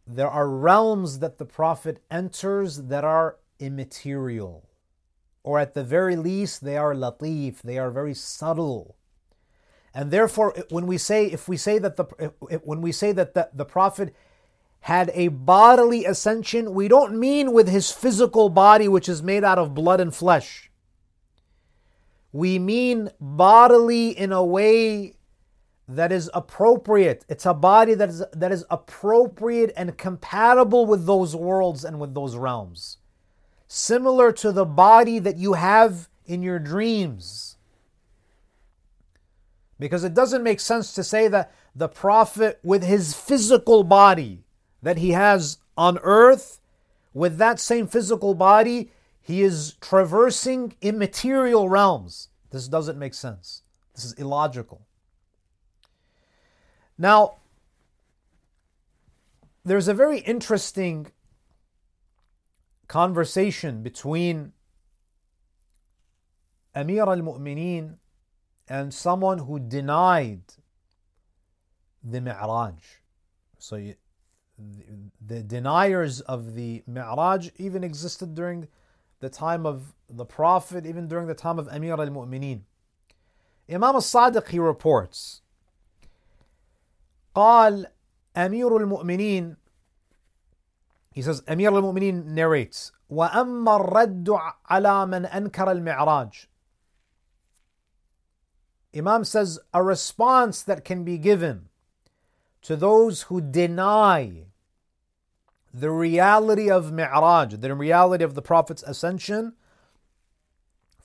[0.07, 4.71] there are realms that the Prophet enters that are immaterial.
[5.45, 8.97] Or at the very least, they are latif, they are very subtle.
[9.95, 12.05] And therefore, when we say, if we say that the,
[12.65, 14.15] when we say that the, the Prophet
[14.83, 19.59] had a bodily ascension, we don't mean with his physical body, which is made out
[19.59, 20.71] of blood and flesh
[22.33, 25.15] we mean bodily in a way
[25.87, 27.25] that is appropriate.
[27.29, 32.15] It's a body that is, that is appropriate and compatible with those worlds and with
[32.15, 32.99] those realms.
[33.69, 37.57] Similar to the body that you have in your dreams.
[39.79, 44.45] Because it doesn't make sense to say that the Prophet, with his physical body
[44.83, 46.61] that he has on earth,
[47.15, 48.91] with that same physical body,
[49.21, 52.29] he is traversing immaterial realms.
[52.51, 53.63] This doesn't make sense.
[53.95, 54.87] This is illogical.
[56.99, 57.37] Now,
[59.65, 61.13] there's a very interesting
[62.89, 64.53] conversation between
[66.75, 67.97] Amir al Mu'mineen
[68.69, 70.43] and someone who denied
[72.03, 73.01] the Mi'raj.
[73.59, 73.95] So, you,
[74.62, 78.68] the, the deniers of the Mi'raj even existed during
[79.20, 82.62] the time of the Prophet, even during the time of Amir al Mu'mineen.
[83.70, 85.42] Imam al Sadiq he reports
[87.36, 87.86] قال
[88.36, 89.58] أمير المؤمنين
[91.12, 94.30] he says أمير المؤمنين narrates وأما الرد
[94.70, 96.48] على من أنكر المعراج
[98.94, 101.70] Imam says a response that can be given
[102.64, 104.46] to those who deny
[105.74, 109.54] the reality of Mi'raj, the reality of the Prophet's ascension.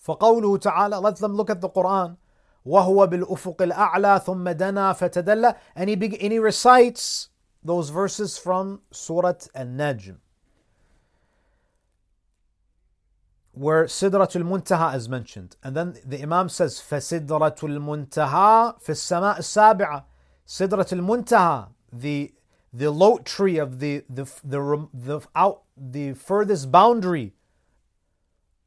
[0.07, 2.17] فقوله تعالى, let them look at the Quran.
[2.65, 7.29] وهو بالأفق الأعلى ثم دنا فتدلى and he, be, and he recites
[7.63, 10.19] those verses from Surah An-Najm
[13.53, 20.05] where Sidratul Muntaha is mentioned and then the Imam says فسدرة المنتهى في السماء السابعة
[20.47, 22.33] سدرة المنتهى the
[22.74, 27.34] the lote tree of the the the, the out the furthest boundary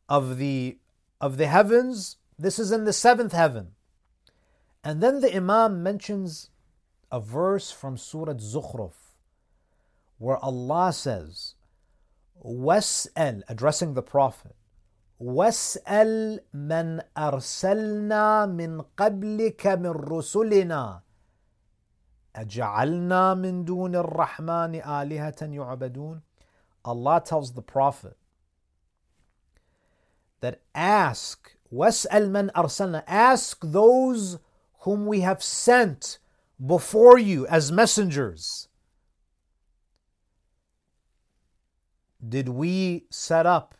[0.08, 0.78] of the
[1.20, 2.16] of the heavens.
[2.38, 3.72] This is in the seventh heaven.
[4.82, 6.48] And then the Imam mentions
[7.12, 9.10] a verse from Surah Zukhruf
[10.20, 11.54] where Allah says,
[12.44, 14.54] Was'al, addressing the Prophet,
[15.20, 21.02] Was'al man arsalna min qablika min rusulina.
[22.35, 26.21] أجعلنا من دون الرحمن آلهة يعبدون
[26.83, 28.17] Allah tells the Prophet
[30.41, 34.39] that ask واسأل من أرسلنا ask those
[34.81, 36.19] whom we have sent
[36.63, 38.67] before you as messengers.
[42.27, 43.75] Did we set up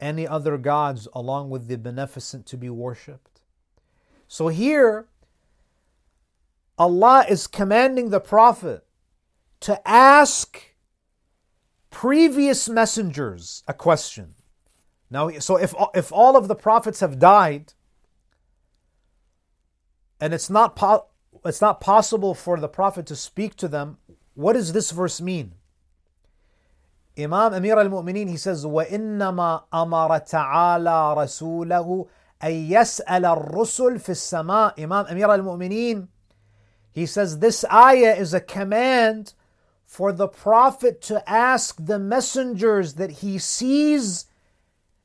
[0.00, 3.40] any other gods along with the beneficent to be worshipped?
[4.28, 5.06] So here,
[6.78, 8.86] Allah is commanding the Prophet
[9.60, 10.74] to ask
[11.90, 14.34] previous messengers a question.
[15.10, 17.74] Now, so if, if all of the prophets have died,
[20.20, 21.06] and it's not po-
[21.44, 23.98] it's not possible for the prophet to speak to them,
[24.34, 25.54] what does this verse mean?
[27.18, 32.08] Imam Amir al-Mu'mineen, he says, وَإِنَّمَا أَمَرَ تَعَالَى رَسُولَهُ
[32.42, 36.08] أَن يَسْأَلَ الرُّسُلْ فِي السَّمَاءِ Imam Amir al-Mu'mineen,
[36.95, 39.33] he says this ayah is a command
[39.83, 44.27] for the Prophet to ask the messengers that he sees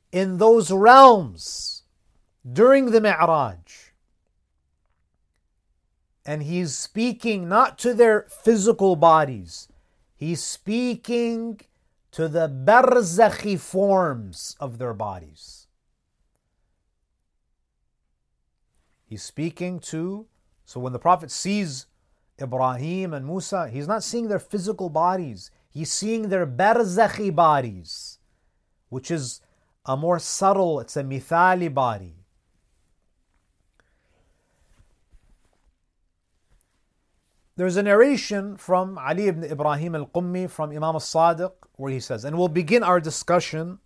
[0.09, 1.83] in those realms
[2.49, 3.91] during the Mi'raj.
[6.25, 9.67] And he's speaking not to their physical bodies,
[10.15, 11.59] he's speaking
[12.11, 15.67] to the barzakhi forms of their bodies.
[19.03, 20.27] He's speaking to,
[20.71, 21.87] so when the Prophet sees
[22.41, 28.19] Ibrahim and Musa, he's not seeing their physical bodies, he's seeing their barzakhi bodies,
[28.87, 29.41] which is
[29.85, 32.15] a more subtle, it's a mithali body.
[37.57, 41.99] There's a narration from Ali ibn Ibrahim al Qummi from Imam al Sadiq where he
[41.99, 43.79] says, and we'll begin our discussion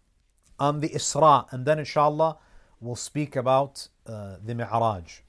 [0.59, 2.38] on the Isra, and then inshallah
[2.79, 5.24] we'll speak about uh, the Mi'raj.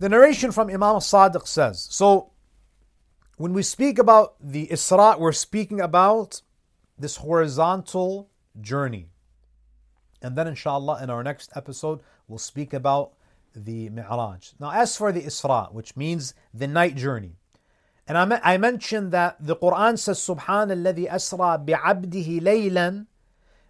[0.00, 2.30] The narration from Imam al Sadiq says, so
[3.36, 6.42] when we speak about the Isra, we're speaking about
[6.96, 8.30] this horizontal
[8.60, 9.10] journey.
[10.22, 13.12] And then, inshallah, in our next episode, we'll speak about
[13.54, 14.52] the Mi'raj.
[14.60, 17.36] Now, as for the Isra, which means the night journey,
[18.06, 23.06] and I, mentioned that the Quran says, Subhan alladhi asra bi'abdihi laylan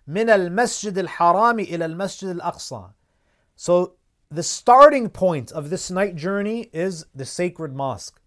[0.06, 2.92] min al-masjid al-harami ila al-masjid al-aqsa.
[3.56, 3.97] So,
[4.30, 8.20] the starting point of this night journey is the sacred mosque,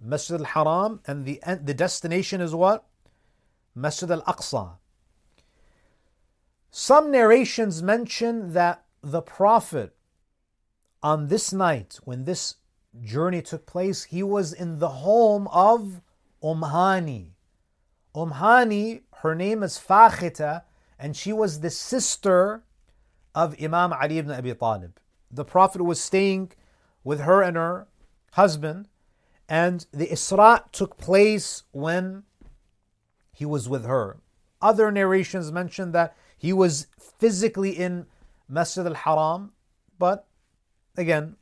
[0.00, 2.86] Masjid al-Haram, and the, the destination is what?
[3.74, 4.76] Masjid al-Aqsa.
[6.70, 9.94] Some narrations mention that the Prophet
[11.02, 12.56] on this night, when this
[13.02, 16.00] journey took place, he was in the home of
[16.42, 17.30] Umhani.
[18.14, 20.62] Umhani, her name is Fakhita,
[20.98, 22.62] and she was the sister
[23.34, 25.00] of Imam Ali ibn Abi Talib
[25.31, 26.51] The Prophet was staying
[27.03, 27.87] with her and her
[28.33, 28.87] husband,
[29.47, 32.23] and the Isra took place when
[33.31, 34.17] he was with her.
[34.61, 36.87] Other narrations mention that he was
[37.19, 38.07] physically in
[38.47, 39.51] Masjid al Haram,
[39.99, 40.27] but
[40.97, 41.35] Again,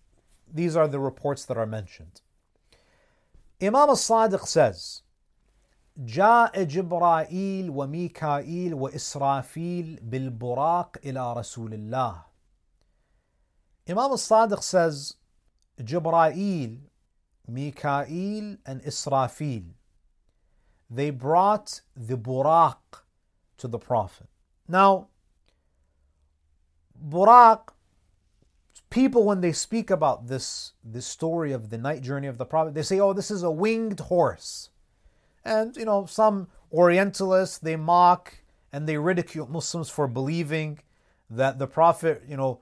[0.51, 2.21] these are the reports that are mentioned.
[3.61, 5.01] Imam al-Sadiq says,
[6.05, 12.23] جاء جبرائيل وميكائيل وإسرافيل بالبراق إلى رسول الله.
[13.88, 15.14] Imam al-Sadiq says,
[15.80, 16.78] Jibra'il,
[17.48, 19.64] Mikail, and Israfil,
[20.90, 22.76] they brought the buraq
[23.56, 24.26] to the Prophet.
[24.68, 25.08] Now,
[27.08, 27.68] buraq
[28.90, 32.74] people when they speak about this this story of the night journey of the prophet
[32.74, 34.70] they say oh this is a winged horse
[35.44, 38.38] and you know some orientalists they mock
[38.72, 40.78] and they ridicule muslims for believing
[41.28, 42.60] that the prophet you know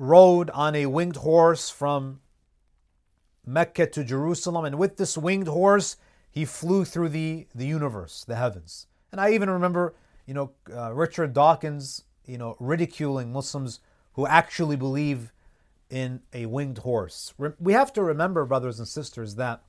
[0.00, 2.20] rode on a winged horse from
[3.44, 5.96] mecca to jerusalem and with this winged horse
[6.30, 9.94] he flew through the the universe the heavens and i even remember
[10.26, 13.80] you know uh, richard dawkins you know ridiculing muslims
[14.14, 15.32] who actually believe
[15.90, 17.34] in a winged horse.
[17.58, 19.62] We have to remember, brothers and sisters, that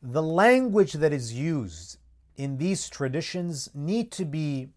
[0.00, 1.98] the language that is used
[2.36, 4.68] in these traditions need to be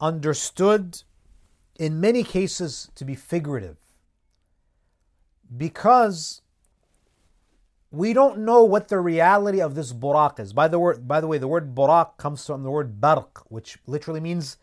[0.00, 1.02] understood
[1.82, 3.76] in many cases to be figurative
[5.56, 6.40] because
[7.90, 10.52] we don't know what the reality of this buraq is.
[10.52, 13.78] By the word, by the way, the word buraq comes from the word barq, which
[13.84, 14.58] literally means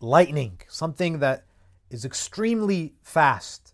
[0.00, 1.44] lightning, something that
[1.88, 3.72] is extremely fast.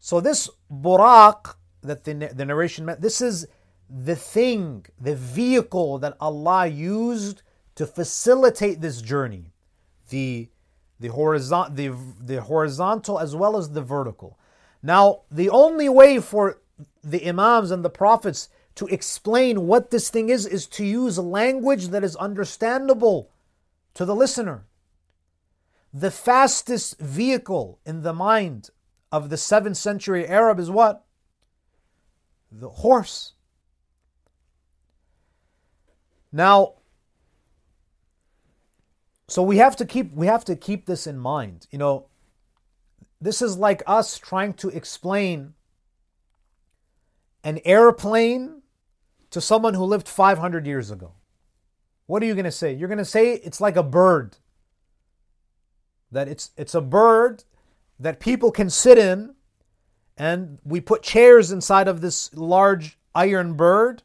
[0.00, 3.46] So this buraq that the, the narration meant, this is
[3.90, 7.42] the thing, the vehicle that Allah used
[7.74, 9.52] to facilitate this journey.
[10.08, 10.48] The
[11.04, 11.88] the horizontal the,
[12.20, 14.38] the horizontal as well as the vertical.
[14.82, 16.60] Now, the only way for
[17.02, 21.88] the imams and the prophets to explain what this thing is is to use language
[21.88, 23.30] that is understandable
[23.92, 24.64] to the listener
[25.94, 28.70] the fastest vehicle in the mind
[29.12, 31.04] of the 7th century Arab is what?
[32.50, 33.34] The horse.
[36.32, 36.74] Now,
[39.28, 41.66] so we have to keep we have to keep this in mind.
[41.70, 42.06] You know,
[43.20, 45.54] this is like us trying to explain
[47.42, 48.62] an airplane
[49.30, 51.12] to someone who lived 500 years ago.
[52.06, 52.72] What are you going to say?
[52.72, 54.36] You're going to say it's like a bird.
[56.12, 57.44] That it's it's a bird
[57.98, 59.34] that people can sit in
[60.16, 64.02] and we put chairs inside of this large iron bird.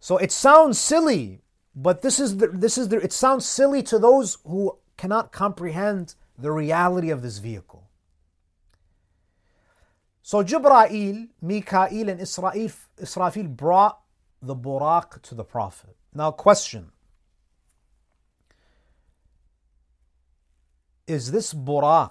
[0.00, 1.42] So it sounds silly,
[1.76, 6.14] but this is the, this is the, it sounds silly to those who cannot comprehend
[6.38, 7.86] the reality of this vehicle.
[10.22, 14.00] So Jibra'il, Mikael, and Israel, Israfil brought
[14.40, 15.96] the Buraq to the Prophet.
[16.14, 16.92] Now, question
[21.06, 22.10] Is this Buraq,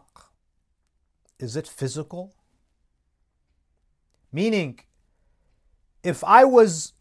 [1.39, 2.33] is it physical?
[4.31, 4.79] Meaning,
[6.03, 6.93] if I was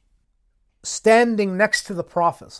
[0.84, 2.56] standing next to the Prophet,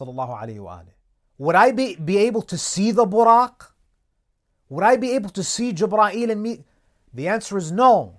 [1.38, 3.70] would I be, be able to see the Buraq?
[4.68, 6.64] Would I be able to see Jibra'il and me?
[7.12, 8.18] The answer is no.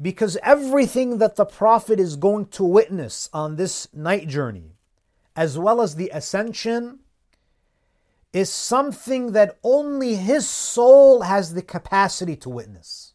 [0.00, 4.76] Because everything that the Prophet is going to witness on this night journey,
[5.36, 7.00] as well as the ascension,
[8.32, 13.14] is something that only his soul has the capacity to witness.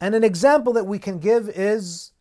[0.00, 2.11] And an example that we can give is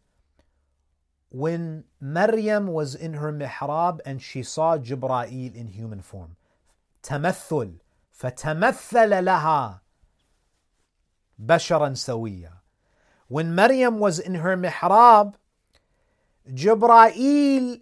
[1.30, 6.36] when Maryam was in her mihrab and she saw Jibra'il in human form.
[7.02, 7.78] تمثل
[8.12, 9.80] فتمثل لها
[11.38, 12.56] بشرا سويا
[13.28, 15.34] when Maryam was in her mihrab,
[16.48, 17.80] Jibra'il,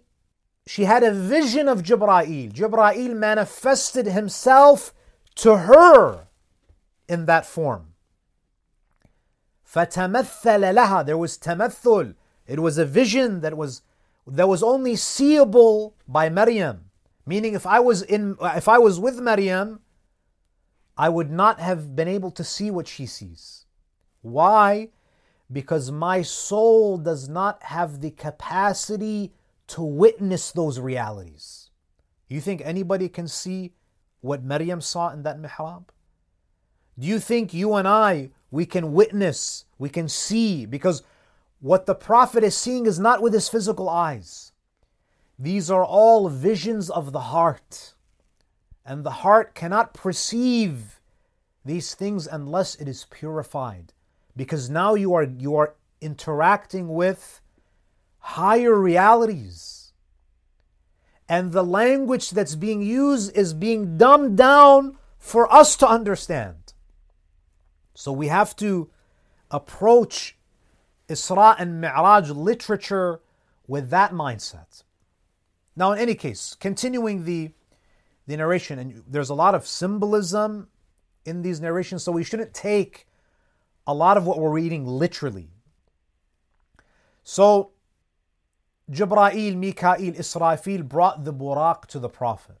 [0.65, 2.51] she had a vision of Jibra'il.
[2.51, 4.93] Jibra'il manifested himself
[5.35, 6.27] to her
[7.07, 7.93] in that form.
[9.71, 12.15] فَتَمَثَّلَ لَهَا There was tamathul.
[12.50, 13.82] It was a vision that was
[14.26, 16.90] that was only seeable by Maryam.
[17.24, 19.80] Meaning if I was in if I was with Maryam,
[20.96, 23.66] I would not have been able to see what she sees.
[24.22, 24.90] Why?
[25.52, 29.32] because my soul does not have the capacity
[29.66, 31.70] to witness those realities.
[32.28, 33.72] You think anybody can see
[34.20, 35.84] what Maryam saw in that mihrab?
[36.98, 40.66] Do you think you and I, we can witness, we can see?
[40.66, 41.02] Because
[41.60, 44.52] what the Prophet is seeing is not with his physical eyes.
[45.38, 47.94] These are all visions of the heart.
[48.84, 51.00] And the heart cannot perceive
[51.64, 53.92] these things unless it is purified
[54.36, 57.40] because now you are you are interacting with
[58.18, 59.92] higher realities
[61.28, 66.72] and the language that's being used is being dumbed down for us to understand
[67.94, 68.90] so we have to
[69.50, 70.36] approach
[71.10, 73.20] Isra and Mi'raj literature
[73.66, 74.82] with that mindset
[75.76, 77.50] now in any case continuing the
[78.26, 80.68] the narration and there's a lot of symbolism
[81.24, 83.06] in these narrations so we shouldn't take
[83.86, 85.50] a lot of what we're reading literally.
[87.24, 87.72] So,
[88.90, 92.59] Jibra'il, Mikael, Israfil brought the Buraq to the Prophet.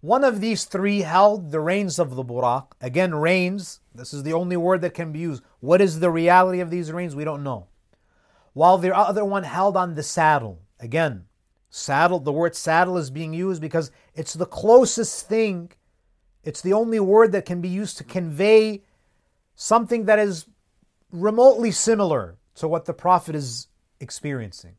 [0.00, 2.72] One of these three held the reins of the Buraq.
[2.80, 5.42] Again, reins, this is the only word that can be used.
[5.60, 7.14] What is the reality of these reins?
[7.14, 7.66] We don't know.
[8.54, 10.62] While the other one held on the saddle.
[10.78, 11.26] Again,
[11.68, 15.72] saddle, the word saddle is being used because it's the closest thing,
[16.42, 18.82] it's the only word that can be used to convey
[19.54, 20.46] something that is
[21.12, 23.66] remotely similar to what the Prophet is
[24.00, 24.76] experiencing.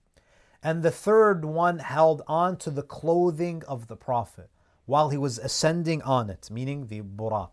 [0.64, 4.50] And the third one held on to the clothing of the Prophet
[4.92, 7.52] while he was ascending on it, meaning the buraq.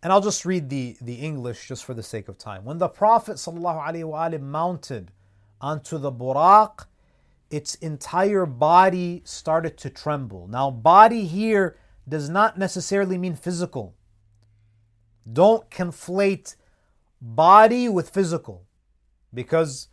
[0.00, 2.64] And I'll just read the, the English just for the sake of time.
[2.64, 5.10] When the Prophet ﷺ mounted
[5.60, 6.86] onto the buraq,
[7.50, 10.46] its entire body started to tremble.
[10.46, 11.76] Now, body here
[12.08, 13.96] does not necessarily mean physical.
[15.30, 16.54] Don't conflate
[17.20, 18.62] body with physical.
[19.34, 19.88] Because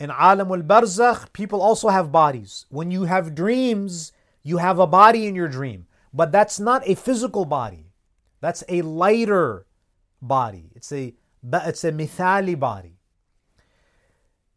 [0.00, 2.66] in Alam al Barzakh, people also have bodies.
[2.70, 4.10] When you have dreams,
[4.46, 5.86] you have a body in your dream.
[6.14, 7.90] But that's not a physical body.
[8.40, 9.66] That's a lighter
[10.22, 10.70] body.
[10.76, 11.14] It's a
[11.52, 13.00] it's a mithali body.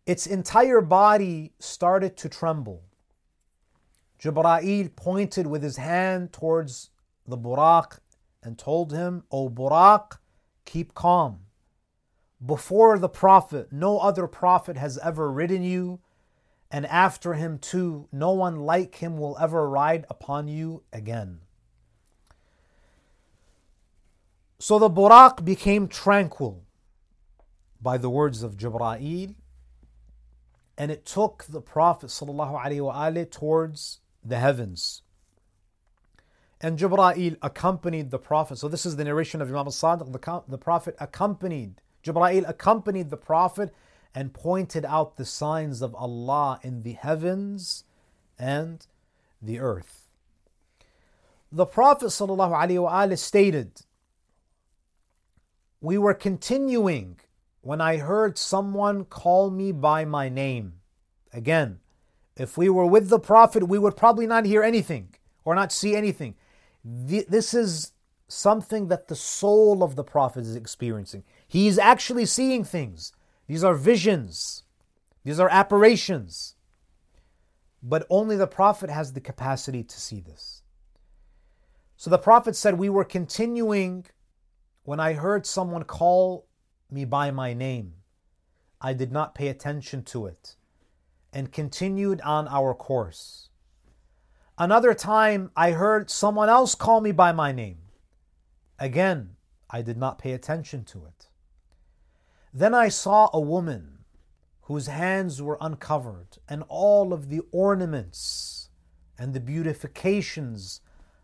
[0.05, 2.83] Its entire body started to tremble.
[4.21, 6.91] Jibra'il pointed with his hand towards
[7.27, 7.97] the buraq
[8.43, 10.19] and told him, O Buraq,
[10.65, 11.39] keep calm.
[12.45, 15.99] Before the Prophet, no other Prophet has ever ridden you,
[16.71, 21.39] and after him too, no one like him will ever ride upon you again.
[24.59, 26.63] So the Buraq became tranquil
[27.81, 29.35] by the words of Jibra'il,
[30.77, 32.09] and it took the Prophet
[33.31, 35.01] towards the heavens.
[36.61, 38.57] And Jibra'il accompanied the Prophet.
[38.57, 40.11] So this is the narration of Imam al-Sadiq.
[40.11, 43.73] The, the Prophet accompanied, Jibra'il accompanied the Prophet
[44.13, 47.83] and pointed out the signs of Allah in the heavens
[48.37, 48.85] and
[49.41, 50.09] the earth.
[51.51, 53.81] The Prophet ﷺ stated,
[55.81, 57.19] We were continuing
[57.61, 60.73] when I heard someone call me by my name.
[61.33, 61.79] Again,
[62.35, 65.95] if we were with the Prophet, we would probably not hear anything or not see
[65.95, 66.35] anything.
[66.83, 67.91] This is
[68.27, 71.23] something that the soul of the Prophet is experiencing.
[71.47, 73.11] He's actually seeing things.
[73.49, 74.63] These are visions,
[75.23, 76.53] these are apparitions.
[77.81, 80.61] But only the Prophet has the capacity to see this.
[81.97, 84.05] So the Prophet said, We were continuing
[84.83, 86.45] when I heard someone call
[86.91, 87.95] me by my name.
[88.79, 90.55] I did not pay attention to it
[91.33, 93.49] and continued on our course.
[94.59, 97.79] Another time, I heard someone else call me by my name.
[98.77, 99.37] Again,
[99.71, 101.28] I did not pay attention to it.
[102.53, 103.99] Then I saw a woman
[104.61, 108.69] whose hands were uncovered, and all of the ornaments
[109.17, 110.81] and the beautifications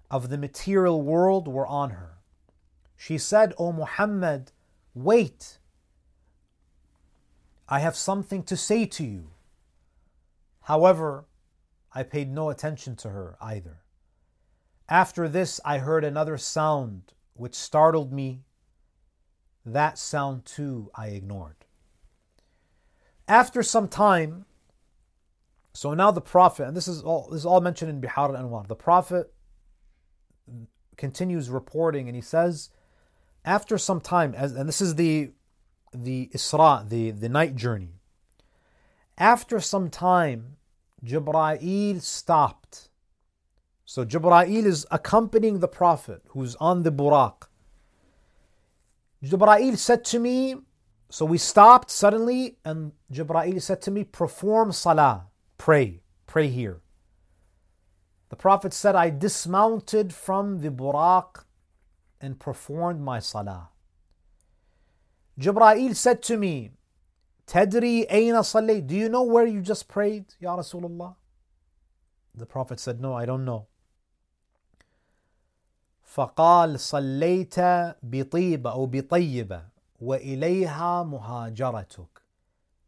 [0.09, 2.17] of the material world were on her.
[2.95, 4.51] She said, O Muhammad,
[4.93, 5.59] wait.
[7.67, 9.31] I have something to say to you.
[10.61, 11.25] However,
[11.93, 13.81] I paid no attention to her either.
[14.89, 18.43] After this, I heard another sound which startled me.
[19.65, 21.55] That sound too I ignored.
[23.27, 24.45] After some time,
[25.73, 28.43] so now the Prophet, and this is all this is all mentioned in Bihar al
[28.43, 29.33] Anwar, the Prophet
[30.95, 32.69] continues reporting and he says,
[33.43, 35.31] after some time, as, and this is the
[35.93, 38.01] the Isra, the, the night journey.
[39.17, 40.57] After some time,
[41.03, 42.89] Jibra'il stopped.
[43.85, 47.47] So Jibra'il is accompanying the Prophet who's on the Buraq.
[49.25, 50.55] Jibra'il said to me,
[51.09, 56.81] so we stopped suddenly, and Jibra'il said to me, Perform salah, pray, pray here.
[58.29, 61.45] The Prophet said, I dismounted from the Buraq
[62.19, 63.69] and performed my salah.
[65.39, 66.71] Jibra'il said to me,
[67.47, 68.87] Tadri ayna?
[68.87, 71.15] Do you know where you just prayed, Ya Rasulullah?
[72.33, 73.67] The Prophet said, No, I don't know.
[76.14, 77.60] فقال صليت
[78.02, 79.62] بطيبة أو بطيبة
[80.00, 82.20] وإليها مهاجرتك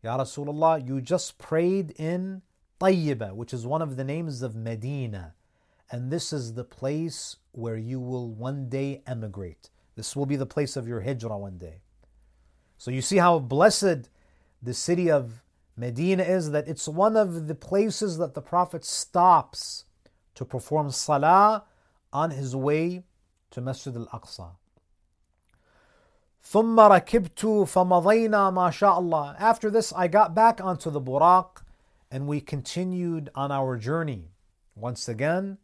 [0.03, 2.43] Ya Rasulullah, you just prayed in
[2.81, 5.35] Tayyibah, which is one of the names of Medina.
[5.93, 9.71] And this is the place where you will one day emigrate.
[9.95, 11.83] This will be the place of your hijrah one day.
[12.79, 14.09] So you see how blessed
[14.61, 15.45] the city of
[15.77, 19.85] Medina is that it's one of the places that the Prophet stops
[20.35, 21.65] to perform salah
[22.13, 23.05] on his way
[23.57, 24.51] to Masjid al-Aqsa.
[26.45, 29.39] ثم ركبت فمضينا ما شاء الله.
[29.39, 31.63] After this, I got back onto the Buraq
[32.11, 34.31] and we continued on our journey.
[34.75, 35.59] Once again,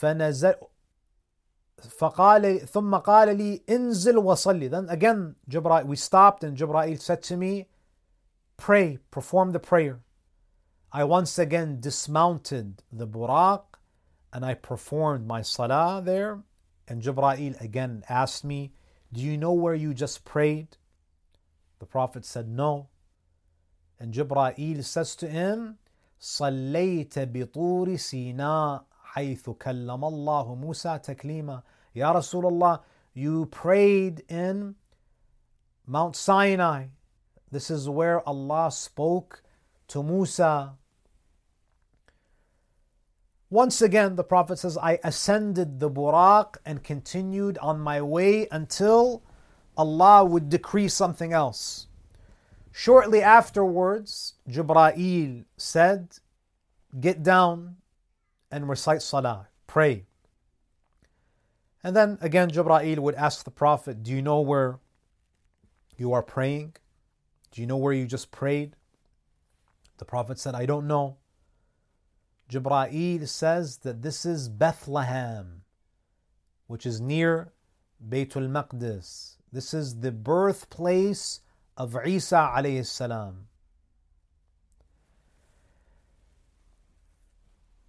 [0.00, 0.54] فنزل
[1.82, 4.70] فقال ثم قال لي انزل وصلي.
[4.70, 7.66] Then again, Jibra'il, we stopped and Jibra'il said to me,
[8.56, 10.00] pray, perform the prayer.
[10.92, 13.64] I once again dismounted the buraq
[14.32, 16.42] and I performed my salah there.
[16.88, 18.72] And Jibra'il again asked me,
[19.12, 20.76] Do you know where you just prayed?
[21.78, 22.88] The Prophet said, No.
[23.98, 25.78] And Jibra'il says to him,
[26.20, 28.84] صليت بطور سيناء
[29.14, 31.62] حيث كلم الله موسى تكليما
[31.94, 32.80] Ya Rasulullah,
[33.12, 34.74] you prayed in
[35.86, 36.86] Mount Sinai
[37.54, 39.40] this is where Allah spoke
[39.86, 40.74] to Musa.
[43.51, 49.23] once again, the Prophet says, I ascended the Buraq and continued on my way until
[49.75, 51.87] Allah would decree something else.
[52.71, 56.19] Shortly afterwards, Jibra'il said,
[56.99, 57.77] Get down
[58.51, 60.05] and recite Salah, pray.
[61.83, 64.79] And then again, Jibra'il would ask the Prophet, Do you know where
[65.97, 66.75] you are praying?
[67.51, 68.75] Do you know where you just prayed?
[69.97, 71.17] The Prophet said, I don't know.
[72.49, 75.61] Jibra'il says that this is Bethlehem,
[76.67, 77.53] which is near
[78.07, 79.35] Baytul Maqdis.
[79.51, 81.41] This is the birthplace
[81.77, 83.47] of Isa alayhi salam.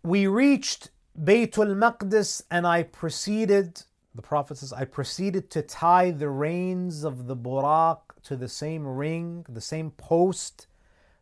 [0.02, 3.82] We reached Baytul Maqdis and I proceeded
[4.14, 8.86] the Prophet says, I proceeded to tie the reins of the buraq to the same
[8.86, 10.66] ring, the same post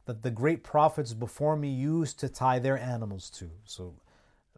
[0.08, 3.50] that the great prophets before me used to tie their animals to.
[3.64, 3.92] So,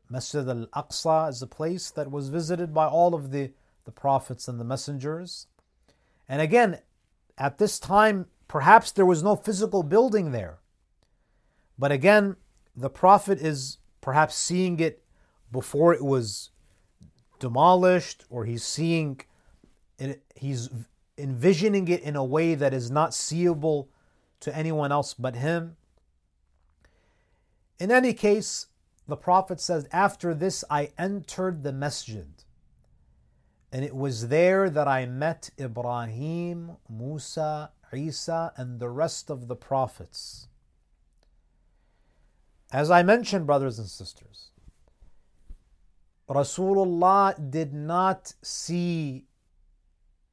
[0.09, 3.51] Masjid al Aqsa is a place that was visited by all of the,
[3.85, 5.49] the prophets and the messengers.
[6.29, 6.79] And again,
[7.37, 10.61] at this time, perhaps there was no physical building there.
[11.77, 12.37] But again,
[12.77, 15.03] the Prophet is perhaps seeing it
[15.51, 16.51] before it was
[17.41, 19.21] demolished, or he's seeing
[19.99, 20.71] it, he's
[21.19, 23.89] envisioning it in a way that is not seeable
[24.41, 25.77] to anyone else but him.
[27.79, 28.67] In any case,
[29.07, 32.29] the Prophet says, After this I entered the masjid,
[33.73, 39.57] and it was there that I met Ibrahim, Musa, Isa, and the rest of the
[39.57, 40.49] prophets.
[42.73, 44.51] As I mentioned, brothers and sisters,
[46.29, 49.27] Rasulullah did not see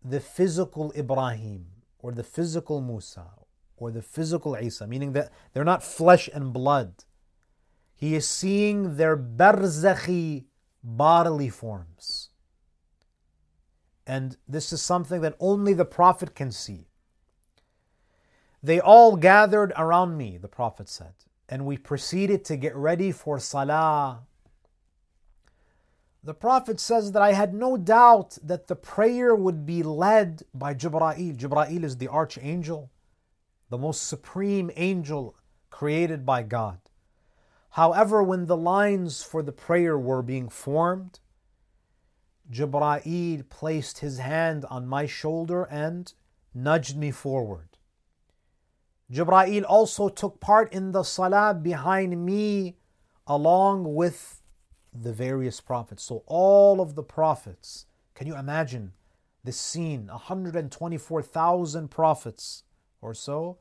[0.04, 1.66] the physical Ibrahim
[2.00, 3.26] or the physical Musa
[3.78, 7.06] or the physical Isa, meaning that they're not flesh and blood.
[7.96, 10.46] He is seeing their barzakhi
[10.84, 12.30] bodily forms.
[14.06, 16.88] And this is something that only the Prophet can see.
[18.64, 21.14] They all gathered around me, the Prophet said,
[21.48, 24.22] and we proceeded to get ready for Salah
[26.28, 30.74] the Prophet says that I had no doubt that the prayer would be led by
[30.74, 31.38] Jibra'il.
[31.38, 32.92] Jibra'il is the archangel,
[33.70, 35.36] the most supreme angel
[35.70, 36.80] created by God.
[37.72, 41.20] However, when the lines for the prayer were being formed,
[42.52, 46.12] Jibra'il placed his hand on my shoulder and
[46.54, 47.78] nudged me forward.
[49.12, 52.78] Jibra'il also took part in the salah behind me
[53.26, 54.42] along with
[54.94, 56.04] the various prophets.
[56.04, 58.94] So, all of the prophets, can you imagine
[59.44, 60.08] this scene?
[60.08, 62.64] 124,000 prophets
[63.08, 63.58] or so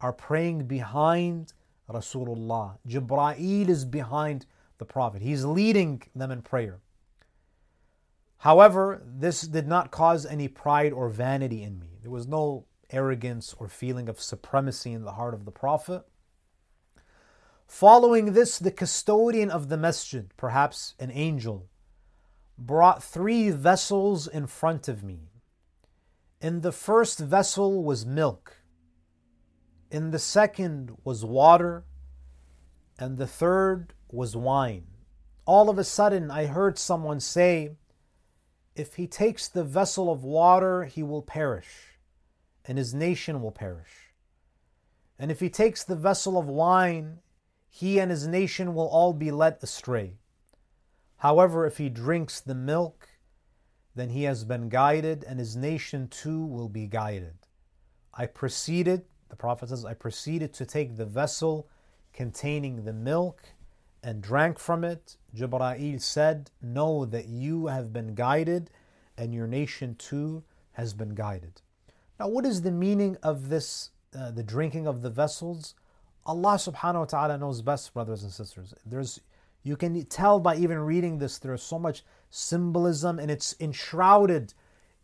[0.00, 1.52] are praying behind
[1.88, 2.78] Rasulullah.
[2.86, 4.46] Jibra'il is behind
[4.78, 6.80] the Prophet, he's leading them in prayer.
[8.38, 11.98] However, this did not cause any pride or vanity in me.
[12.02, 16.02] There was no arrogance or feeling of supremacy in the heart of the Prophet.
[17.68, 21.68] Following this, the custodian of the masjid, perhaps an angel,
[22.58, 25.30] brought three vessels in front of me.
[26.40, 28.61] In the first vessel was milk,
[29.92, 31.84] in the second was water,
[32.98, 34.86] and the third was wine.
[35.44, 37.72] All of a sudden, I heard someone say,
[38.74, 41.98] If he takes the vessel of water, he will perish,
[42.64, 44.14] and his nation will perish.
[45.18, 47.18] And if he takes the vessel of wine,
[47.68, 50.14] he and his nation will all be led astray.
[51.18, 53.10] However, if he drinks the milk,
[53.94, 57.34] then he has been guided, and his nation too will be guided.
[58.14, 61.66] I proceeded, the Prophet says, I proceeded to take the vessel
[62.12, 63.40] containing the milk
[64.02, 65.16] and drank from it.
[65.34, 68.68] Jibra'il said, Know that you have been guided,
[69.16, 71.62] and your nation too has been guided.
[72.20, 75.76] Now, what is the meaning of this, uh, the drinking of the vessels?
[76.26, 78.74] Allah subhanahu wa ta'ala knows best, brothers and sisters.
[78.84, 79.18] There's
[79.62, 84.52] you can tell by even reading this, there's so much symbolism and it's enshrouded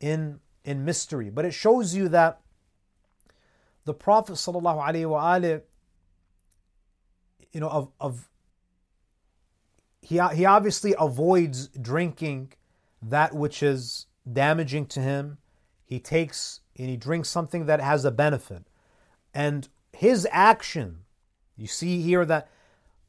[0.00, 1.30] in, in mystery.
[1.30, 2.42] But it shows you that
[3.88, 5.62] the Prophet sallallahu alaihi wasallam,
[7.50, 8.28] you know, of, of
[10.00, 12.52] he, he obviously avoids drinking
[13.02, 15.38] that which is damaging to him.
[15.84, 18.64] He takes and he drinks something that has a benefit.
[19.34, 21.00] And his action
[21.58, 22.48] you see here that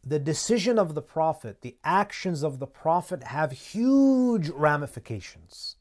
[0.04, 5.76] the decision of the Prophet, the actions of the Prophet have huge ramifications.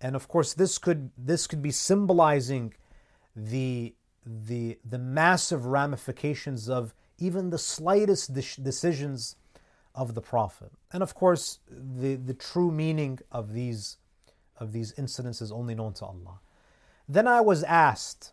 [0.00, 2.74] And of course, this could, this could be symbolizing
[3.36, 3.94] the,
[4.26, 9.36] the, the massive ramifications of even the slightest de- decisions
[9.94, 10.72] of the Prophet.
[10.92, 13.96] And of course, the, the true meaning of these,
[14.58, 16.40] of these incidents is only known to Allah.
[17.08, 18.32] Then I was asked,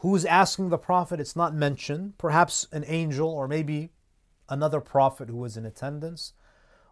[0.00, 1.20] Who's asking the Prophet?
[1.20, 2.18] It's not mentioned.
[2.18, 3.90] Perhaps an angel or maybe
[4.48, 6.32] another Prophet who was in attendance.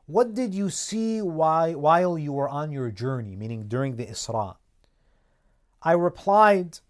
[0.07, 4.57] What did you see while you were on your journey, meaning during the Isra?
[5.83, 6.81] I replied,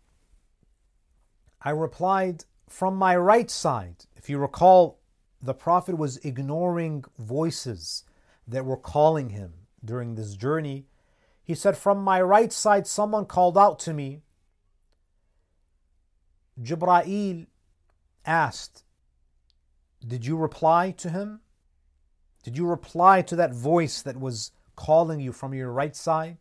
[1.64, 4.04] I replied, from my right side.
[4.16, 5.00] If you recall,
[5.40, 8.04] the Prophet was ignoring voices
[8.46, 10.86] that were calling him during this journey.
[11.42, 14.20] He said, From my right side, someone called out to me,
[16.60, 17.46] Jibra'il
[18.26, 18.84] asked,
[20.06, 21.40] Did you reply to him?
[22.42, 26.38] Did you reply to that voice that was calling you from your right side?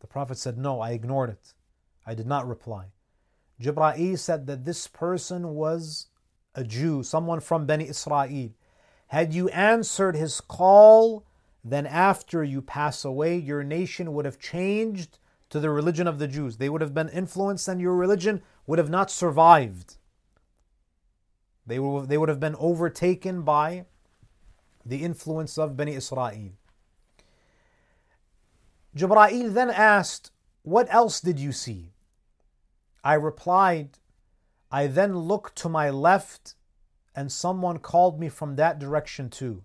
[0.00, 1.54] The Prophet said, No, I ignored it.
[2.06, 2.92] I did not reply.
[3.60, 6.08] Jibra'il said that this person was
[6.54, 8.50] a Jew, someone from Bani Israel.
[9.08, 11.24] Had you answered his call,
[11.64, 15.18] then after you pass away, your nation would have changed
[15.50, 16.56] to the religion of the Jews.
[16.56, 19.96] They would have been influenced, and your religion would have not survived.
[21.66, 23.86] They would, they would have been overtaken by
[24.84, 26.50] the influence of Bani Israel.
[28.96, 30.30] Jibra'il then asked,
[30.62, 31.92] What else did you see?
[33.06, 33.98] I replied,
[34.68, 36.56] I then looked to my left
[37.14, 39.62] and someone called me from that direction too.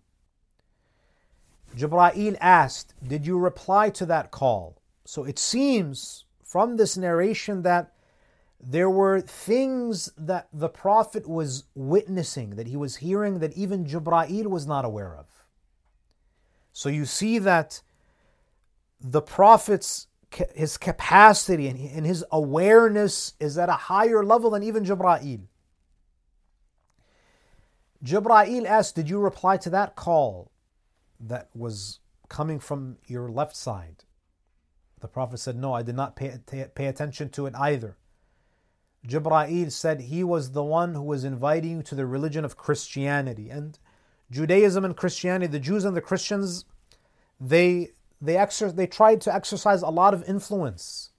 [1.76, 4.78] Jibra'il asked, Did you reply to that call?
[5.06, 7.94] So it seems from this narration that
[8.60, 14.46] there were things that the Prophet was witnessing, that he was hearing, that even Jibra'il
[14.46, 15.26] was not aware of.
[16.74, 17.82] So you see that
[19.00, 20.06] the Prophet's
[20.54, 25.48] his capacity and his awareness is at a higher level than even Jibra'il.
[28.04, 30.52] Jibra'il asked, Did you reply to that call
[31.20, 34.04] that was coming from your left side?
[35.02, 37.98] The Prophet said, No, I did not pay, pay attention to it either.
[39.08, 43.50] Jibra'il said he was the one who was inviting you to the religion of Christianity.
[43.50, 43.78] And
[44.30, 46.66] Judaism and Christianity, the Jews and the Christians,
[47.40, 47.90] they
[48.22, 51.10] they exer- they tried to exercise a lot of influence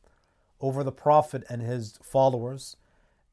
[0.60, 2.76] over the Prophet and his followers.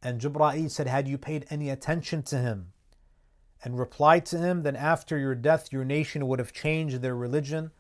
[0.01, 2.73] And Jibra'il said, Had you paid any attention to him
[3.63, 7.71] and replied to him, then after your death, your nation would have changed their religion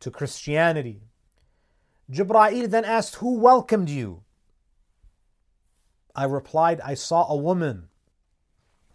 [0.00, 1.02] to Christianity.
[2.10, 4.22] Jibra'il then asked, Who welcomed you?
[6.16, 7.88] I replied, I saw a woman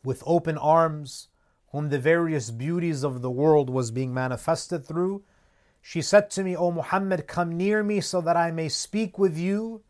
[0.04, 1.30] with open arms,
[1.72, 5.24] whom the various beauties of the world was being manifested through.
[5.86, 9.38] She said to me, O Muhammad, come near me so that I may speak with
[9.38, 9.84] you.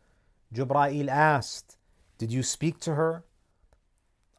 [0.52, 1.78] Jibra'il asked,
[2.18, 3.24] Did you speak to her?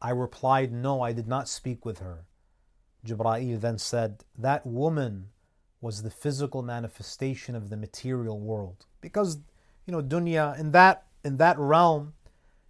[0.02, 2.26] I replied, No, I did not speak with her.
[3.06, 5.28] Jibra'il then said, That woman
[5.80, 8.84] was the physical manifestation of the material world.
[9.00, 9.38] Because,
[9.86, 12.12] you know, dunya, in that in that realm,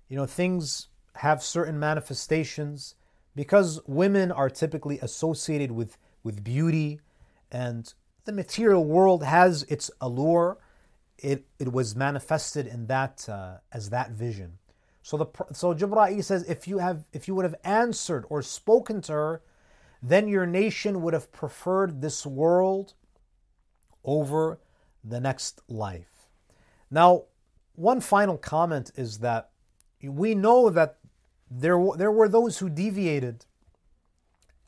[0.09, 2.95] you know, things have certain manifestations
[3.34, 7.01] because women are typically associated with, with beauty
[7.51, 7.93] and
[8.27, 10.59] the material world has its allure.
[11.18, 14.59] It, it was manifested in that uh, as that vision.
[15.03, 19.01] So the so Jibra'il says if you have if you would have answered or spoken
[19.03, 19.43] to her,
[20.03, 22.95] then your nation would have preferred this world
[24.05, 24.59] over
[25.03, 26.29] the next life.
[26.91, 27.24] Now,
[27.74, 29.51] one final comment is that
[30.03, 30.99] we know that
[31.51, 33.45] there, there were those who deviated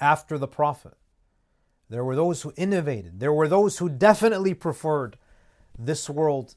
[0.01, 0.97] after the Prophet.
[1.89, 3.21] There were those who innovated.
[3.21, 5.17] There were those who definitely preferred
[5.79, 6.55] this world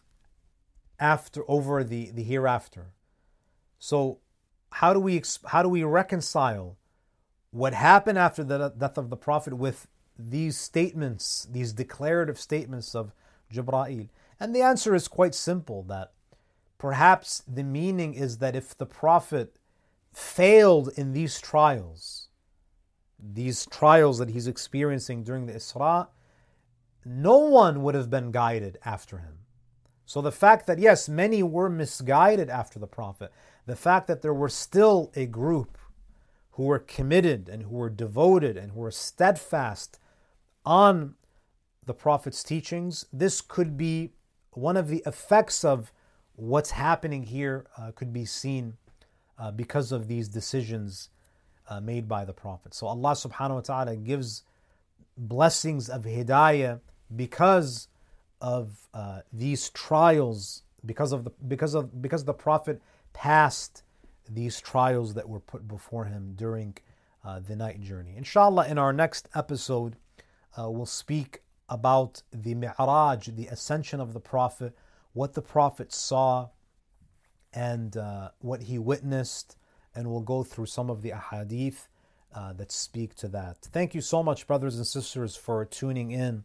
[0.99, 2.87] after over the, the hereafter.
[3.79, 4.19] So
[4.73, 6.77] how do we how do we reconcile
[7.51, 13.13] what happened after the death of the Prophet with these statements, these declarative statements of
[13.51, 14.09] Jibra'il?
[14.39, 16.11] And the answer is quite simple that
[16.77, 19.57] perhaps the meaning is that if the Prophet
[20.13, 22.27] failed in these trials,
[23.21, 26.07] these trials that he's experiencing during the Isra,
[27.05, 29.39] no one would have been guided after him.
[30.05, 33.31] So the fact that, yes, many were misguided after the Prophet,
[33.65, 35.77] the fact that there were still a group
[36.51, 39.99] who were committed and who were devoted and who were steadfast
[40.65, 41.15] on
[41.85, 44.11] the Prophet's teachings, this could be
[44.51, 45.93] one of the effects of
[46.35, 48.77] what's happening here, uh, could be seen
[49.39, 51.09] uh, because of these decisions
[51.71, 52.73] uh, made by the Prophet.
[52.73, 54.43] So Allah subhanahu wa ta'ala gives
[55.17, 56.81] blessings of hidayah
[57.15, 57.87] because
[58.41, 62.81] of uh, these trials, because of the because of because the Prophet
[63.13, 63.83] passed
[64.29, 66.75] these trials that were put before him during
[67.23, 68.15] uh, the night journey.
[68.17, 69.95] Inshallah, in our next episode,
[70.57, 74.75] uh, we'll speak about the Mi'raj, the ascension of the Prophet,
[75.13, 76.49] what the Prophet saw,
[77.53, 79.55] and uh, what he witnessed,
[79.95, 81.87] and we'll go through some of the ahadith
[82.33, 83.57] uh, that speak to that.
[83.61, 86.43] Thank you so much, brothers and sisters, for tuning in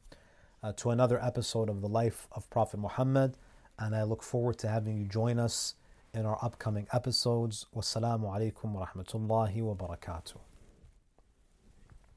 [0.63, 3.37] uh, to another episode of the life of Prophet Muhammad,
[3.79, 5.75] and I look forward to having you join us
[6.13, 7.67] in our upcoming episodes.
[7.75, 10.46] Wassalamu alaikum wa rahmatullahi wa barakatuh.